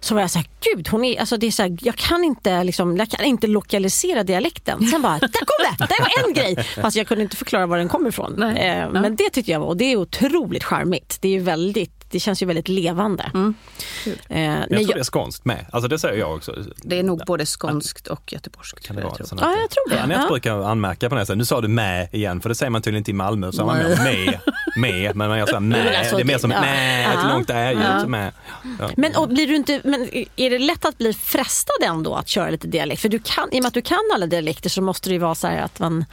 så 0.00 0.14
var 0.14 0.20
jag 0.20 0.30
så 0.30 0.38
här, 0.38 0.46
gud, 0.60 0.88
hon 0.88 1.04
är, 1.04 1.20
alltså 1.20 1.36
det 1.36 1.46
är 1.46 1.50
så 1.50 1.62
här, 1.62 1.76
jag 1.80 1.96
kan 1.96 2.24
inte, 2.24 2.64
liksom, 2.64 2.96
jag 2.96 3.10
kan 3.10 3.24
inte 3.24 3.46
lokalisera 3.46 4.22
dialekten. 4.22 4.86
Sen 4.86 5.02
bara, 5.02 5.18
där 5.18 5.28
kom 5.28 5.76
det, 5.78 5.86
där 5.86 6.00
var 6.00 6.26
en 6.28 6.32
grej. 6.34 6.64
Fast 6.82 6.96
jag 6.96 7.06
kunde 7.08 7.22
inte 7.22 7.36
förklara 7.36 7.66
var 7.66 7.78
den 7.78 7.88
kom 7.88 8.06
ifrån. 8.06 8.34
Nej. 8.36 8.56
Eh, 8.68 8.76
Ja. 8.76 8.88
Men 8.92 9.16
det 9.16 9.30
tyckte 9.30 9.50
jag 9.52 9.60
var, 9.60 9.66
och 9.66 9.76
det 9.76 9.84
är 9.92 9.96
otroligt 9.96 10.64
charmigt. 10.64 11.18
Det 11.20 11.28
är 11.28 11.32
ju 11.32 11.40
väldigt, 11.40 11.95
det 12.10 12.20
känns 12.20 12.42
ju 12.42 12.46
väldigt 12.46 12.68
levande. 12.68 13.30
Eh, 13.34 14.40
Jag 14.40 14.68
tror 14.68 14.80
jag, 14.80 14.88
det 14.88 14.98
är 15.00 15.02
skånskt 15.04 15.44
med. 15.44 15.66
Alltså 15.72 15.88
det 15.88 15.98
säger 15.98 16.18
jag 16.18 16.34
också. 16.34 16.54
Det 16.76 16.98
är 16.98 17.02
nog 17.02 17.22
både 17.26 17.46
skånskt 17.46 18.06
och 18.06 18.32
göteborgskt. 18.32 18.86
Kan 18.86 18.96
det 18.96 19.02
jag 19.02 19.06
vara 19.08 19.16
tror. 19.16 19.26
sånt 19.26 19.40
Ja, 19.40 19.50
jag 19.60 19.70
tror 19.70 19.90
det. 19.90 20.02
Anette 20.02 20.20
Ja. 20.22 20.28
brukar 20.28 20.62
anmärka 20.70 21.08
på 21.08 21.14
det. 21.14 21.28
Här, 21.28 21.34
Nu 21.34 21.44
sa 21.44 21.60
du 21.60 21.68
med 21.68 22.08
igen, 22.12 22.40
för 22.40 22.48
det 22.48 22.54
säger 22.54 22.70
man 22.70 22.82
tydligen 22.82 23.00
inte 23.00 23.10
i 23.10 23.14
Malmö. 23.14 23.52
Så 23.52 23.66
man 23.66 23.76
med, 23.78 23.98
med, 23.98 24.40
med, 24.76 25.16
men 25.16 25.28
man 25.28 25.38
gör 25.38 25.46
så 25.46 25.52
här 25.52 25.60
med. 25.60 25.96
alltså, 25.98 26.16
det 26.16 26.22
är 26.22 26.24
mer 26.24 26.38
som 26.38 26.50
ja. 26.50 26.60
med, 26.60 27.08
ett 27.18 27.32
långt 27.32 27.50
ä-ljud. 27.50 28.08
Med. 28.08 28.32
Ja. 28.80 28.90
Men, 28.96 29.16
och 29.16 29.28
blir 29.28 29.46
du 29.46 29.56
inte, 29.56 29.80
men 29.84 30.08
är 30.36 30.50
det 30.50 30.58
lätt 30.58 30.84
att 30.84 30.98
bli 30.98 31.12
frestad 31.12 31.82
ändå 31.82 32.14
att 32.14 32.28
köra 32.28 32.50
lite 32.50 32.66
dialekt? 32.66 33.02
För 33.02 33.08
du 33.08 33.18
kan, 33.24 33.48
i 33.52 33.58
och 33.58 33.62
med 33.62 33.68
att 33.68 33.74
du 33.74 33.82
kan 33.82 33.98
alla 34.14 34.26
dialekter 34.26 34.70
så 34.70 34.82
måste 34.82 35.08
det 35.08 35.12
ju 35.12 35.18
vara 35.18 35.34
så 35.34 35.46
här 35.46 35.62
att 35.62 35.80
man... 35.80 36.04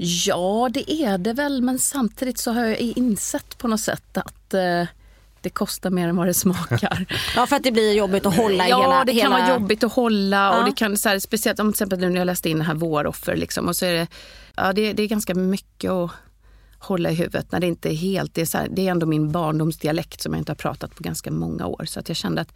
Ja, 0.00 0.70
det 0.72 0.92
är 0.92 1.18
det 1.18 1.32
väl. 1.32 1.62
Men 1.62 1.78
samtidigt 1.78 2.38
så 2.38 2.52
har 2.52 2.64
jag 2.64 2.78
insett 2.78 3.58
på 3.58 3.68
något 3.68 3.80
sätt 3.80 4.16
att 4.16 4.54
eh, 4.54 4.84
det 5.40 5.50
kostar 5.50 5.90
mer 5.90 6.08
än 6.08 6.16
vad 6.16 6.26
det 6.26 6.34
smakar. 6.34 7.06
Ja, 7.36 7.46
för 7.46 7.56
att 7.56 7.62
det 7.62 7.72
blir 7.72 7.92
jobbigt 7.92 8.26
att 8.26 8.36
hålla 8.36 8.68
ja, 8.68 8.80
hela... 8.80 9.04
det 9.04 9.12
kan 9.12 9.32
hela... 9.32 9.46
vara 9.46 9.48
jobbigt 9.48 9.84
att 9.84 9.92
hålla. 9.92 10.36
Ja. 10.36 10.58
Och 10.58 10.64
det 10.64 10.72
kan, 10.72 10.96
så 10.96 11.08
här, 11.08 11.18
speciellt 11.18 11.60
om 11.60 11.66
till 11.66 11.74
exempel 11.74 11.98
nu 11.98 12.10
när 12.10 12.16
jag 12.16 12.26
läste 12.26 12.50
in 12.50 12.60
här 12.60 12.74
Våroffer. 12.74 13.36
Liksom, 13.36 13.68
och 13.68 13.76
så 13.76 13.84
är 13.84 13.92
det, 13.92 14.06
ja, 14.56 14.72
det, 14.72 14.92
det 14.92 15.02
är 15.02 15.06
ganska 15.06 15.34
mycket 15.34 15.90
att 15.90 16.10
hålla 16.78 17.10
i 17.10 17.14
huvudet 17.14 17.52
när 17.52 17.60
det 17.60 17.66
inte 17.66 17.92
är 17.92 17.94
helt... 17.94 18.34
Det 18.34 18.40
är, 18.40 18.46
så 18.46 18.58
här, 18.58 18.68
det 18.70 18.86
är 18.86 18.90
ändå 18.90 19.06
min 19.06 19.32
barndomsdialekt 19.32 20.20
som 20.20 20.32
jag 20.32 20.40
inte 20.40 20.52
har 20.52 20.56
pratat 20.56 20.94
på 20.94 21.02
ganska 21.02 21.30
många 21.30 21.66
år. 21.66 21.84
Så 21.84 22.00
att 22.00 22.08
jag 22.08 22.16
kände 22.16 22.40
att... 22.40 22.52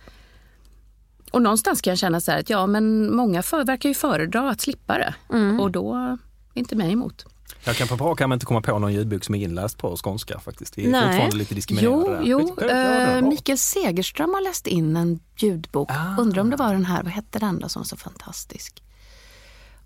Och 1.31 1.43
någonstans 1.43 1.81
kan 1.81 1.91
jag 1.91 1.99
känna 1.99 2.21
så 2.21 2.31
här 2.31 2.39
att 2.39 2.51
ja, 2.51 2.67
men 2.67 3.17
många 3.17 3.43
för, 3.43 3.65
verkar 3.65 3.89
ju 3.89 3.95
föredra 3.95 4.51
att 4.51 4.61
slippa 4.61 4.99
det. 4.99 5.15
Och 5.61 5.71
då 5.71 5.95
är 5.95 6.19
inte 6.55 6.77
mig 6.77 6.93
emot. 6.93 7.27
Jag 7.64 7.76
kan 7.76 7.88
på 7.88 7.97
rak 7.97 8.21
arm 8.21 8.33
inte 8.33 8.47
komma 8.47 8.61
på 8.61 8.78
någon 8.78 8.92
ljudbok 8.92 9.25
som 9.25 9.35
är 9.35 9.45
inläst 9.45 9.78
på 9.78 9.97
skånska 9.97 10.40
faktiskt. 10.40 10.78
Vi 10.78 10.87
är 10.87 10.90
Nej. 10.90 11.02
fortfarande 11.02 11.37
lite 11.37 11.54
diskriminerade 11.54 12.21
Jo, 12.25 12.38
jo 12.49 12.54
bra. 12.54 13.21
Mikael 13.21 13.59
Segerström 13.59 14.35
har 14.35 14.42
läst 14.42 14.66
in 14.66 14.97
en 14.97 15.21
ljudbok. 15.37 15.90
Ah. 15.90 16.16
Undrar 16.19 16.42
om 16.42 16.50
det 16.50 16.57
var 16.57 16.73
den 16.73 16.85
här, 16.85 17.02
vad 17.02 17.12
hette 17.12 17.38
den 17.38 17.59
då 17.59 17.69
som 17.69 17.81
var 17.81 17.85
så 17.85 17.97
fantastisk? 17.97 18.83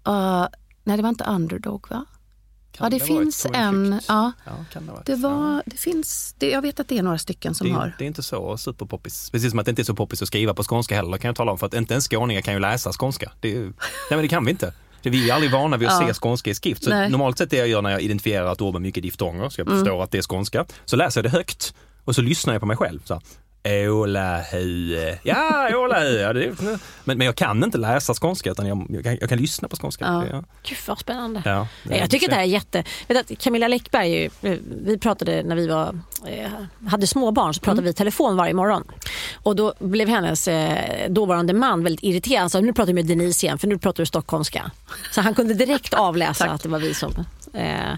Uh, 0.09 0.47
nej, 0.85 0.97
det 0.97 1.03
var 1.03 1.09
inte 1.09 1.25
Underdog 1.25 1.91
va? 1.91 2.05
Ja, 2.79 2.85
det, 2.91 2.99
det 2.99 3.05
finns 3.05 3.47
en. 3.53 4.01
Ja, 4.09 4.33
Ja, 4.45 4.53
kan 4.73 4.87
det, 4.87 4.93
det 5.05 5.17
var, 5.17 5.63
det 5.67 5.77
finns, 5.77 6.35
det, 6.39 6.51
jag 6.51 6.63
vet 6.63 6.81
att 6.81 6.89
det 6.89 6.99
är 6.99 7.03
några 7.03 7.19
stycken 7.19 7.55
som 7.55 7.69
det, 7.69 7.75
har. 7.75 7.95
det 7.99 8.05
är 8.05 8.07
inte 8.07 8.23
så 8.23 8.57
superpoppis. 8.57 9.31
Precis 9.31 9.51
som 9.51 9.59
att 9.59 9.67
det 9.67 9.71
inte 9.71 9.83
är 9.83 9.85
så 9.85 9.95
poppis 9.95 10.23
att 10.23 10.29
skriva 10.29 10.55
på 10.55 10.63
skånska 10.63 10.97
heller 10.97 11.19
kan 11.19 11.29
jag 11.29 11.37
tala 11.37 11.53
om. 11.53 11.59
För 11.59 11.67
att 11.67 11.75
inte 11.75 11.95
ens 11.95 12.05
skåningar 12.05 12.41
kan 12.41 12.55
ju 12.55 12.61
läsa 12.61 12.93
skånska. 12.93 13.33
Det, 13.41 13.55
nej 13.55 13.73
men 14.11 14.23
det 14.23 14.29
kan 14.29 14.45
vi 14.45 14.51
inte. 14.51 14.73
Det- 15.07 15.11
Vi 15.11 15.31
är 15.31 15.35
aldrig 15.35 15.53
vana 15.53 15.77
vid 15.77 15.89
att 15.89 16.01
Ja. 16.03 16.09
se 16.09 16.15
skånska 16.15 16.51
i 16.51 16.55
skrift. 16.55 16.85
Så 16.85 16.91
Nej. 16.91 17.11
normalt 17.11 17.39
sett 17.39 17.51
det 17.51 17.57
jag 17.57 17.69
gör 17.69 17.83
när 17.83 17.91
jag 17.91 18.01
identifierar 18.01 18.53
ett 18.53 18.61
ord 18.61 18.73
med 18.73 18.83
mycket 18.83 19.03
diftonger, 19.03 19.49
så 19.49 19.61
jag 19.61 19.67
Mm. 19.69 19.79
förstår 19.79 20.03
att 20.03 20.11
det 20.11 20.19
är 20.19 20.23
skånska, 20.23 20.65
så 20.85 20.97
läser 20.97 21.21
jag 21.23 21.33
det 21.33 21.37
högt 21.39 21.75
och 22.05 22.15
så 22.15 22.23
lyssnar 22.23 22.55
jag 22.55 22.61
på 22.61 22.67
mig 22.67 22.77
själv. 22.77 23.01
Så 23.05 23.15
här, 23.15 23.23
Ålahue. 23.89 25.19
Ja, 25.23 25.69
är- 25.69 26.55
men, 27.05 27.19
men 27.19 27.21
jag 27.27 27.35
kan 27.37 27.65
inte 27.65 27.79
läsa 27.79 28.15
skånska 28.15 28.51
utan 28.51 28.67
jag, 28.67 28.87
jag, 28.91 29.05
kan, 29.05 29.17
jag 29.21 29.29
kan 29.29 29.39
lyssna 29.39 29.69
på 29.69 29.77
skånska. 29.77 30.05
Ja. 30.05 30.25
Ja. 30.33 30.45
Gud 30.63 30.79
vad 30.87 30.99
spännande. 30.99 31.43
Ja, 31.45 31.69
Jag 31.83 32.11
tycker 32.11 32.29
det 32.29 32.35
här 32.35 32.43
är 32.43 32.47
jätte... 32.47 32.85
Vet 33.09 33.31
att 33.31 33.39
Camilla 33.39 33.69
Läckberg, 33.69 34.25
eh, 34.25 34.31
vi 34.85 34.99
pratade 34.99 35.43
när 35.43 35.57
vi 35.57 35.67
var, 35.67 35.99
eh, 36.27 36.51
hade 36.89 37.07
små 37.07 37.31
barn 37.31 37.55
så 37.55 37.61
pratade 37.61 37.83
vi 37.83 37.91
i 37.91 37.93
telefon 37.93 38.37
varje 38.37 38.55
morgon. 38.55 38.85
Och 39.35 39.57
då 39.57 39.75
blev 39.79 40.09
hennes 40.09 40.49
eh, 40.49 41.11
dåvarande 41.11 41.53
man 41.55 41.85
väldigt 41.85 42.03
irriterad. 42.05 42.41
Han 42.41 42.51
sa 42.51 42.61
nu 42.61 42.73
pratar 42.73 42.87
du 42.87 42.95
med 42.95 43.07
Denise 43.07 43.47
igen 43.47 43.59
för 43.59 43.69
nu 43.69 43.79
pratar 43.79 44.03
du 44.03 44.07
stockholmska. 44.07 44.71
Så 45.13 45.21
han 45.21 45.35
kunde 45.35 45.55
direkt 45.55 45.95
avläsa 45.95 46.45
att 46.51 46.63
det 46.63 46.69
var 46.69 46.79
vi 46.79 46.95
som... 46.95 47.13
Eh, 47.55 47.95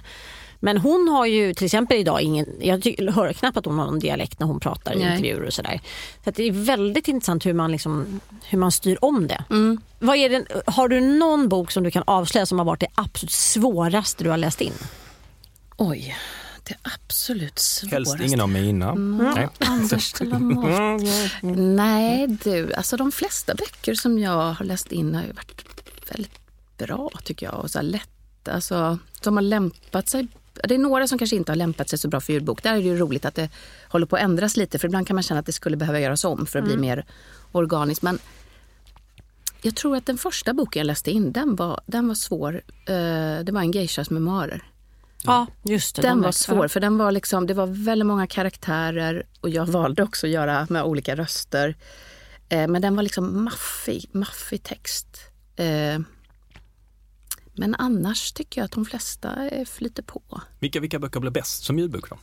men 0.61 0.79
hon 0.79 1.09
har 1.09 1.27
ju 1.27 1.55
till 1.55 1.65
exempel 1.65 1.97
idag 1.97 2.21
ingen, 2.21 2.47
jag 2.61 2.87
hör 3.13 3.33
knappt 3.33 3.57
att 3.57 3.65
hon 3.65 3.79
har 3.79 3.87
någon 3.87 3.99
dialekt 3.99 4.41
när 4.41 4.47
hon 4.47 4.61
pratar 4.61 4.93
i 4.93 4.99
Nej. 4.99 5.07
intervjuer 5.07 5.43
och 5.43 5.53
sådär. 5.53 5.81
Så 6.25 6.31
att 6.31 6.37
det 6.37 6.43
är 6.43 6.53
väldigt 6.53 7.09
intressant 7.09 7.47
hur 7.47 7.55
man, 7.55 7.73
liksom, 7.73 8.21
hur 8.45 8.59
man 8.59 8.73
styr 8.73 8.99
om 9.01 9.29
det. 9.29 9.45
Vad 9.99 10.17
är 10.17 10.29
det. 10.29 10.45
Har 10.67 10.89
du 10.89 11.01
någon 11.01 11.49
bok 11.49 11.71
som 11.71 11.85
du 11.85 11.91
kan 11.91 12.03
avslöja 12.07 12.47
som 12.47 12.59
har 12.59 12.67
varit 12.67 12.81
det 12.81 12.89
absolut 12.95 13.33
svåraste 13.33 14.25
du 14.25 14.31
har 14.31 14.37
läst 14.37 14.61
in? 14.61 14.73
Oj, 15.77 16.17
det 16.65 16.75
absolut 16.83 17.59
svåraste. 17.59 17.97
Helst 17.97 18.21
ingen 18.21 18.41
av 18.41 18.49
mina. 18.49 18.95
Nej. 18.95 19.49
Anders 19.59 20.13
de. 20.13 21.05
Nej 21.77 22.27
du, 22.27 22.73
alltså 22.73 22.97
de 22.97 23.13
flesta 23.13 23.55
böcker 23.55 23.95
som 23.95 24.19
jag 24.19 24.53
har 24.53 24.65
läst 24.65 24.93
in 24.93 25.15
har 25.15 25.23
ju 25.23 25.33
varit 25.33 25.65
väldigt 26.11 26.39
bra 26.79 27.11
tycker 27.25 27.47
jag. 27.47 27.55
Och 27.55 27.71
så 27.71 27.79
här 27.79 27.85
lätt, 27.85 28.49
alltså, 28.49 28.99
som 29.21 29.37
har 29.37 29.43
lämpat 29.43 30.09
sig. 30.09 30.27
Det 30.65 30.75
är 30.75 30.79
några 30.79 31.07
som 31.07 31.19
kanske 31.19 31.37
inte 31.37 31.53
har 31.53 31.57
lämpat 31.57 31.89
sig 31.89 31.99
så 31.99 32.09
bra 32.09 32.21
för 32.21 32.33
ljudbok. 32.33 32.63
Där 32.63 32.71
är 32.71 32.77
det 32.77 32.83
ju 32.83 32.97
roligt 32.97 33.25
att 33.25 33.35
det 33.35 33.51
håller 33.89 34.07
på 34.07 34.17
att 34.17 34.23
ändras 34.23 34.57
lite. 34.57 34.79
För 34.79 34.89
ibland 34.89 35.07
kan 35.07 35.17
man 35.17 35.23
känna 35.23 35.41
att 35.41 35.47
det 35.47 35.53
skulle 35.53 35.77
behöva 35.77 36.01
göras 36.01 36.25
om 36.25 36.47
för 36.47 36.59
att 36.59 36.65
bli 36.65 36.77
mer 36.77 37.05
organiskt. 37.53 38.03
Men 38.03 38.19
jag 39.63 39.77
tror 39.77 39.97
att 39.97 40.07
den 40.07 40.19
första 40.19 40.55
boken 40.55 40.81
jag 40.81 40.87
läste 40.87 41.11
in, 41.11 41.33
den 41.33 41.57
var, 41.57 41.81
den 41.87 42.09
var 42.09 42.15
svår. 42.15 42.55
Eh, 42.87 43.45
det 43.45 43.51
var 43.53 43.61
en 43.61 43.73
geishas 43.73 44.11
memoarer. 44.11 44.63
Ja, 45.25 45.47
just 45.63 45.97
det. 45.97 46.03
Den 46.03 46.17
de 46.17 46.25
var 46.25 46.33
svår 46.33 46.69
för 46.69 46.81
den 46.81 46.99
var 46.99 47.13
liksom, 47.13 47.47
det 47.47 47.55
var 47.55 47.67
väldigt 47.67 48.07
många 48.07 48.27
karaktärer 48.27 49.27
och 49.41 49.49
jag 49.49 49.67
valde 49.67 50.03
också 50.03 50.27
att 50.27 50.33
göra 50.33 50.67
med 50.71 50.83
olika 50.83 51.17
röster. 51.17 51.77
Eh, 52.49 52.69
men 52.69 52.83
den 52.83 52.97
var 52.97 53.03
liksom 53.03 53.45
maffig, 53.45 54.11
maffig 54.13 54.63
text. 54.63 55.19
Men 57.59 57.75
annars 57.75 58.33
tycker 58.33 58.61
jag 58.61 58.65
att 58.65 58.73
de 58.73 58.85
flesta 58.85 59.49
eh, 59.49 59.65
flyter 59.65 60.03
på. 60.03 60.41
Vilka, 60.59 60.81
vilka 60.81 60.99
böcker 60.99 61.21
blir 61.21 61.31
bäst 61.31 61.65
som 61.65 61.79
ljudbok 61.79 62.11
då? 62.11 62.19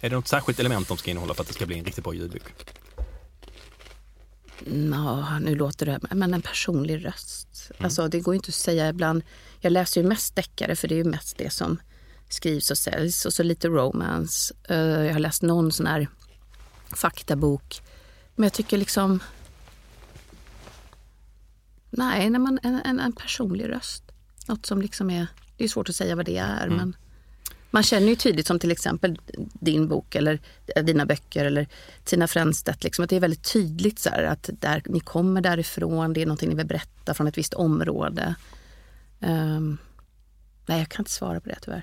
Är 0.00 0.10
det 0.10 0.16
något 0.16 0.28
särskilt 0.28 0.60
element 0.60 0.88
de 0.88 0.96
ska 0.96 1.10
innehålla 1.10 1.34
för 1.34 1.42
att 1.42 1.48
det 1.48 1.54
ska 1.54 1.66
bli 1.66 1.78
en 1.78 1.84
riktigt 1.84 2.04
bra 2.04 2.14
ljudbok? 2.14 2.42
Mm, 4.66 4.92
Ja, 4.92 5.38
nu 5.38 5.54
låter 5.54 5.86
det, 5.86 6.00
men 6.10 6.34
en 6.34 6.42
personlig 6.42 7.04
röst. 7.04 7.70
Alltså 7.78 8.08
det 8.08 8.20
går 8.20 8.34
ju 8.34 8.36
inte 8.36 8.48
att 8.48 8.54
säga 8.54 8.88
ibland. 8.88 9.22
Jag 9.60 9.72
läser 9.72 10.02
ju 10.02 10.06
mest 10.08 10.36
deckare 10.36 10.76
för 10.76 10.88
det 10.88 10.94
är 10.94 10.96
ju 10.96 11.04
mest 11.04 11.38
det 11.38 11.50
som 11.52 11.78
skrivs 12.28 12.70
och 12.70 12.78
säljs 12.78 13.26
och 13.26 13.32
så 13.32 13.42
lite 13.42 13.68
romance. 13.68 14.54
Eh, 14.68 14.76
Jag 14.78 15.12
har 15.12 15.18
läst 15.20 15.42
någon 15.42 15.72
sån 15.72 15.86
här 15.86 16.08
faktabok. 16.88 17.80
Men 18.34 18.42
jag 18.44 18.52
tycker 18.52 18.76
liksom... 18.78 19.20
Nej, 21.90 22.30
när 22.30 22.38
man, 22.38 22.58
en, 22.62 22.80
en, 22.84 23.00
en 23.00 23.12
personlig 23.12 23.68
röst. 23.68 24.02
Något 24.46 24.66
som 24.66 24.82
liksom 24.82 25.10
är... 25.10 25.26
Det 25.56 25.64
är 25.64 25.68
svårt 25.68 25.88
att 25.88 25.96
säga 25.96 26.16
vad 26.16 26.26
det 26.26 26.36
är 26.36 26.68
men 26.68 26.96
man 27.70 27.82
känner 27.82 28.06
ju 28.06 28.16
tydligt 28.16 28.46
som 28.46 28.58
till 28.58 28.70
exempel 28.70 29.20
din 29.52 29.88
bok 29.88 30.14
eller 30.14 30.40
dina 30.82 31.06
böcker 31.06 31.44
eller 31.44 31.68
Tina 32.04 32.28
Fränstedt, 32.28 32.84
liksom, 32.84 33.04
att 33.04 33.10
det 33.10 33.16
är 33.16 33.20
väldigt 33.20 33.52
tydligt 33.52 33.98
så 33.98 34.10
här, 34.10 34.22
att 34.22 34.50
där, 34.52 34.82
ni 34.86 35.00
kommer 35.00 35.40
därifrån, 35.40 36.12
det 36.12 36.22
är 36.22 36.26
någonting 36.26 36.48
ni 36.48 36.54
vill 36.54 36.66
berätta 36.66 37.14
från 37.14 37.26
ett 37.26 37.38
visst 37.38 37.54
område. 37.54 38.34
Ehm, 39.20 39.78
nej, 40.66 40.78
jag 40.78 40.88
kan 40.88 41.00
inte 41.00 41.10
svara 41.10 41.40
på 41.40 41.48
det 41.48 41.58
tyvärr. 41.62 41.82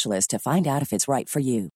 to 0.27 0.39
find 0.39 0.67
out 0.67 0.81
if 0.81 0.93
it's 0.93 1.07
right 1.07 1.29
for 1.29 1.39
you. 1.39 1.69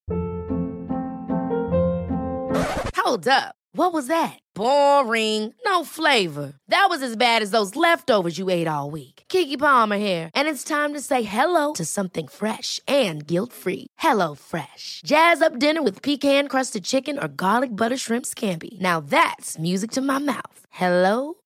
Hold 2.97 3.27
up. 3.27 3.55
What 3.73 3.91
was 3.91 4.07
that? 4.07 4.39
Boring. 4.55 5.53
No 5.65 5.83
flavor. 5.83 6.53
That 6.69 6.87
was 6.89 7.03
as 7.03 7.17
bad 7.17 7.41
as 7.41 7.51
those 7.51 7.75
leftovers 7.75 8.37
you 8.37 8.49
ate 8.49 8.67
all 8.67 8.89
week. 8.89 9.23
Kiki 9.27 9.57
Palmer 9.57 9.97
here, 9.97 10.29
and 10.33 10.47
it's 10.47 10.63
time 10.63 10.93
to 10.93 11.01
say 11.01 11.23
hello 11.23 11.73
to 11.73 11.83
something 11.85 12.27
fresh 12.27 12.79
and 12.87 13.27
guilt-free. 13.27 13.87
Hello 13.99 14.33
Fresh. 14.35 15.01
Jazz 15.05 15.41
up 15.41 15.59
dinner 15.59 15.83
with 15.83 16.01
pecan-crusted 16.01 16.83
chicken 16.83 17.19
or 17.19 17.27
garlic 17.27 17.75
butter 17.75 17.97
shrimp 17.97 18.25
scampi. 18.25 18.79
Now 18.79 19.01
that's 19.01 19.59
music 19.59 19.91
to 19.91 20.01
my 20.01 20.19
mouth. 20.19 20.59
Hello 20.71 21.35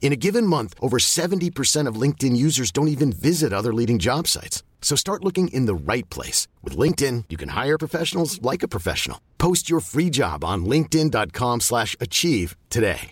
In 0.00 0.12
a 0.12 0.16
given 0.16 0.46
month, 0.46 0.74
over 0.80 0.98
70% 0.98 1.88
of 1.88 2.00
LinkedIn 2.02 2.36
users 2.36 2.70
don't 2.70 2.88
even 2.88 3.12
visit 3.12 3.52
other 3.52 3.74
leading 3.74 3.98
job 3.98 4.28
sites. 4.28 4.62
So 4.80 4.96
start 4.96 5.24
looking 5.24 5.48
in 5.48 5.66
the 5.66 5.92
right 5.92 6.08
place. 6.10 6.48
With 6.62 6.78
LinkedIn, 6.78 7.24
you 7.28 7.36
can 7.36 7.48
hire 7.64 7.76
professionals 7.78 8.40
like 8.40 8.62
a 8.62 8.68
professional. 8.68 9.18
Post 9.38 9.68
your 9.70 9.80
free 9.80 10.10
job 10.10 10.44
on 10.44 10.64
linkedin.com 10.64 11.60
slash 11.60 11.96
achieve 12.00 12.56
today. 12.68 13.10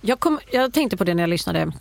Jag, 0.00 0.20
kom, 0.20 0.38
jag 0.52 0.72
tänkte 0.72 0.96
på 0.96 1.04
det 1.04 1.14
när 1.14 1.22
jag 1.22 1.30
lyssnade, 1.30 1.72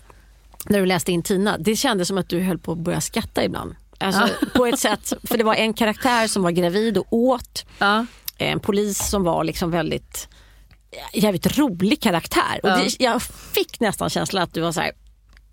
när 0.69 0.79
du 0.79 0.85
läste 0.85 1.11
in 1.11 1.23
Tina. 1.23 1.57
Det 1.57 1.75
kändes 1.75 2.07
som 2.07 2.17
att 2.17 2.29
du 2.29 2.39
höll 2.39 2.59
på 2.59 2.71
att 2.71 2.77
börja 2.77 3.01
skratta 3.01 3.43
ibland. 3.43 3.75
Alltså, 3.97 4.29
På 4.55 4.65
ett 4.65 4.79
sätt, 4.79 5.13
för 5.23 5.37
det 5.37 5.43
var 5.43 5.55
en 5.55 5.73
karaktär 5.73 6.27
som 6.27 6.43
var 6.43 6.51
gravid 6.51 6.97
och 6.97 7.13
åt. 7.13 7.65
Ja. 7.79 8.05
En 8.37 8.59
polis 8.59 9.09
som 9.09 9.23
var 9.23 9.43
liksom 9.43 9.71
väldigt 9.71 10.27
jävligt 11.13 11.57
rolig 11.57 12.01
karaktär. 12.01 12.59
Och 12.63 12.69
Ja. 12.69 12.75
det, 12.77 12.99
jag 13.03 13.21
fick 13.21 13.79
nästan 13.79 14.09
känslan 14.09 14.43
att 14.43 14.53
du 14.53 14.61
var 14.61 14.71
så 14.71 14.81
här, 14.81 14.91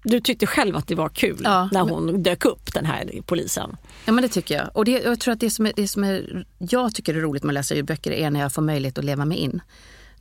Du 0.04 0.20
tyckte 0.20 0.46
själv 0.46 0.76
att 0.76 0.86
det 0.88 0.94
var 0.94 1.08
kul 1.08 1.40
Ja, 1.44 1.68
när 1.72 1.80
hon 1.80 2.22
dök 2.22 2.44
upp, 2.44 2.74
den 2.74 2.84
här 2.86 3.10
polisen. 3.26 3.76
Ja 4.04 4.12
men 4.12 4.22
det 4.22 4.28
tycker 4.28 4.54
jag. 4.54 4.70
Och 4.74 4.84
det, 4.84 4.90
jag 5.02 5.20
tror 5.20 5.34
att 5.34 5.40
det 5.40 5.50
som, 5.50 5.66
är, 5.66 5.72
det 5.76 5.88
som 5.88 6.04
är, 6.04 6.44
jag 6.58 6.94
tycker 6.94 7.14
är 7.14 7.20
roligt 7.20 7.42
med 7.42 7.50
att 7.50 7.54
läsa 7.54 7.74
ljudböcker 7.74 8.12
är 8.12 8.30
när 8.30 8.40
jag 8.40 8.52
får 8.52 8.62
möjlighet 8.62 8.98
att 8.98 9.04
leva 9.04 9.24
mig 9.24 9.38
in. 9.38 9.60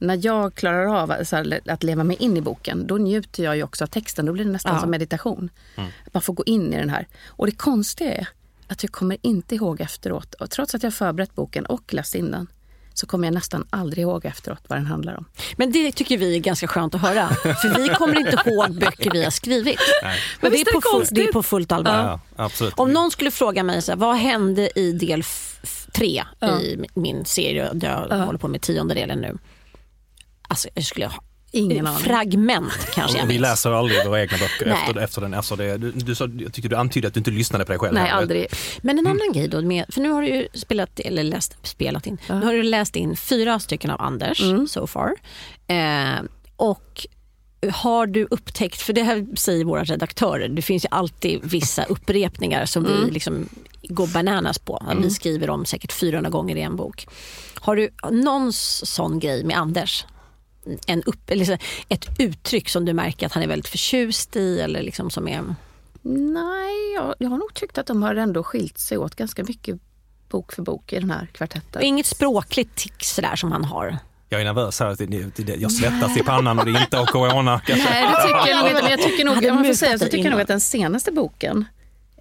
När 0.01 0.19
jag 0.25 0.55
klarar 0.55 0.85
av 1.03 1.23
så 1.23 1.35
här, 1.35 1.59
att 1.69 1.83
leva 1.83 2.03
mig 2.03 2.17
in 2.19 2.37
i 2.37 2.41
boken, 2.41 2.87
då 2.87 2.97
njuter 2.97 3.43
jag 3.43 3.57
ju 3.57 3.63
också 3.63 3.83
av 3.83 3.87
texten. 3.87 4.25
Då 4.25 4.33
blir 4.33 4.45
det 4.45 4.51
nästan 4.51 4.73
Ja. 4.75 4.81
som 4.81 4.89
meditation. 4.91 5.49
Att 6.05 6.13
man 6.13 6.21
får 6.21 6.33
gå 6.33 6.43
in 6.45 6.73
i 6.73 6.77
den 6.77 6.89
här. 6.89 7.07
Och 7.27 7.45
det 7.45 7.51
konstiga 7.51 8.13
är 8.13 8.27
att 8.67 8.83
jag 8.83 8.91
kommer 8.91 9.17
inte 9.21 9.55
ihåg 9.55 9.81
efteråt. 9.81 10.33
Och 10.33 10.49
trots 10.51 10.75
att 10.75 10.83
jag 10.83 10.93
förberett 10.93 11.35
boken 11.35 11.65
och 11.65 11.93
läst 11.93 12.15
in 12.15 12.31
den 12.31 12.47
så 12.99 13.07
kommer 13.07 13.27
jag 13.27 13.33
nästan 13.33 13.67
aldrig 13.69 14.01
ihåg 14.01 14.25
efteråt 14.25 14.63
vad 14.67 14.79
den 14.79 14.85
handlar 14.85 15.17
om. 15.17 15.25
Men 15.57 15.71
det 15.71 15.91
tycker 15.91 16.17
vi 16.17 16.35
är 16.35 16.39
ganska 16.39 16.67
skönt 16.67 16.95
att 16.95 17.01
höra. 17.01 17.29
För 17.29 17.77
vi 17.77 17.89
kommer 17.89 18.19
inte 18.19 18.43
ihåg 18.45 18.79
böcker 18.79 19.11
vi 19.11 19.23
har 19.23 19.31
skrivit. 19.31 19.79
Men 20.03 20.11
Men 20.41 20.51
det, 20.51 20.57
är 20.57 20.69
är 20.69 20.73
på 20.73 20.81
full, 20.81 21.05
det 21.11 21.23
är 21.23 21.31
på 21.31 21.43
fullt 21.43 21.71
allvar. 21.71 21.93
Ja, 21.93 22.19
absolut. 22.35 22.73
Om 22.77 22.93
någon 22.93 23.11
skulle 23.11 23.31
fråga 23.31 23.63
mig 23.63 23.81
så 23.81 23.91
här, 23.91 23.97
vad 23.97 24.15
hände 24.15 24.79
i 24.79 24.91
del 24.91 25.23
tre 25.91 26.23
i 26.61 26.77
min 26.93 27.25
serie, 27.25 27.69
där 27.73 28.07
jag 28.09 28.17
håller 28.17 28.39
på 28.39 28.47
med 28.47 28.61
tionde 28.61 28.93
delen 28.93 29.19
nu. 29.19 29.37
Alltså 30.47 30.69
jag 30.73 30.85
skulle 30.85 31.05
ha 31.05 31.23
Ingen 31.51 31.87
aning. 31.87 31.99
fragment 31.99 32.73
kanske 32.93 33.17
jag 33.17 33.23
Och 33.23 33.29
vi 33.29 33.33
minns. 33.33 33.41
läser 33.41 33.71
aldrig 33.71 34.05
våra 34.05 34.21
egna 34.21 34.37
böcker 34.37 34.65
Nej. 34.65 34.77
efter, 34.87 35.01
efter 35.01 35.21
den. 35.21 35.33
Alltså 35.33 35.55
det, 35.55 35.77
du, 35.77 35.91
du, 35.91 36.43
jag 36.43 36.53
tycker 36.53 36.69
du 36.69 36.75
antydde 36.75 37.07
att 37.07 37.13
du 37.13 37.19
inte 37.19 37.31
lyssnade 37.31 37.65
på 37.65 37.71
dig 37.71 37.79
själv. 37.79 37.93
Nej, 37.93 38.03
heller. 38.03 38.17
aldrig. 38.17 38.47
Men 38.81 38.99
en 38.99 39.07
annan 39.07 39.31
grej 39.33 39.47
då, 39.47 39.61
med, 39.61 39.85
för 39.89 40.01
nu 40.01 40.09
har 40.09 40.21
du 40.21 40.27
ju 40.27 40.47
spelat, 40.53 40.99
eller 40.99 41.23
läst, 41.23 41.67
spelat 41.67 42.07
in, 42.07 42.17
nu 42.29 42.45
har 42.45 42.53
du 42.53 42.63
läst 42.63 42.95
in 42.95 43.15
fyra 43.15 43.59
stycken 43.59 43.91
av 43.91 44.01
Anders 44.01 44.41
so 44.67 44.87
far. 44.87 45.11
Eh, 45.67 46.19
och 46.55 47.07
har 47.73 48.07
du 48.07 48.27
upptäckt, 48.31 48.81
för 48.81 48.93
det 48.93 49.03
här 49.03 49.27
säger 49.35 49.65
våra 49.65 49.83
redaktörer, 49.83 50.49
det 50.49 50.61
finns 50.61 50.85
ju 50.85 50.87
alltid 50.91 51.39
vissa 51.43 51.83
upprepningar 51.83 52.65
som 52.65 52.83
vi 52.83 53.11
liksom 53.11 53.49
går 53.83 54.07
bananas 54.07 54.59
på. 54.59 54.95
Vi 55.01 55.09
skriver 55.09 55.49
om 55.49 55.65
säkert 55.65 55.91
400 55.91 56.29
gånger 56.29 56.55
i 56.55 56.61
en 56.61 56.75
bok. 56.75 57.07
Har 57.59 57.75
du 57.75 57.89
någon 58.11 58.53
sån 58.53 59.19
grej 59.19 59.43
med 59.43 59.57
Anders? 59.57 60.05
En 60.87 61.03
upp, 61.03 61.29
eller 61.29 61.59
ett 61.89 62.05
uttryck 62.19 62.69
som 62.69 62.85
du 62.85 62.93
märker 62.93 63.25
att 63.25 63.33
han 63.33 63.43
är 63.43 63.47
väldigt 63.47 63.67
förtjust 63.67 64.35
i 64.35 64.61
eller 64.61 64.81
liksom 64.81 65.09
som 65.09 65.27
är... 65.27 65.55
Nej, 66.01 66.93
jag, 66.95 67.15
jag 67.19 67.29
har 67.29 67.37
nog 67.37 67.53
tyckt 67.53 67.77
att 67.77 67.85
de 67.85 68.03
har 68.03 68.15
ändå 68.15 68.43
skilt 68.43 68.77
sig 68.77 68.97
åt 68.97 69.15
ganska 69.15 69.43
mycket 69.43 69.79
bok 70.29 70.53
för 70.53 70.61
bok 70.61 70.93
i 70.93 70.99
den 70.99 71.11
här 71.11 71.27
kvartetten. 71.33 71.81
Inget 71.81 72.05
språkligt 72.05 72.75
tics 72.75 73.15
sådär 73.15 73.35
som 73.35 73.51
han 73.51 73.65
har. 73.65 73.97
Jag 74.29 74.41
är 74.41 74.45
nervös 74.45 74.79
här. 74.79 75.59
Jag 75.59 75.71
svettas 75.71 76.17
i 76.17 76.23
pannan 76.23 76.59
och 76.59 76.65
det 76.65 76.71
är 76.71 76.81
inte 76.81 76.99
av 76.99 77.05
corona. 77.05 77.61
Nej, 77.67 77.77
det 78.07 78.21
tycker 78.23 78.47
jag 78.47 78.57
nog 78.57 78.69
inte. 78.69 78.81
Men 78.81 78.91
jag 78.91 79.01
tycker 79.01 79.25
nog, 79.25 79.37
om 79.37 79.43
man 79.43 79.57
får 79.57 79.63
mutat 79.63 79.77
säga, 79.77 79.99
så 79.99 80.05
tycker 80.05 80.23
jag 80.23 80.31
nog 80.31 80.41
att 80.41 80.47
den 80.47 80.59
senaste 80.59 81.11
boken 81.11 81.65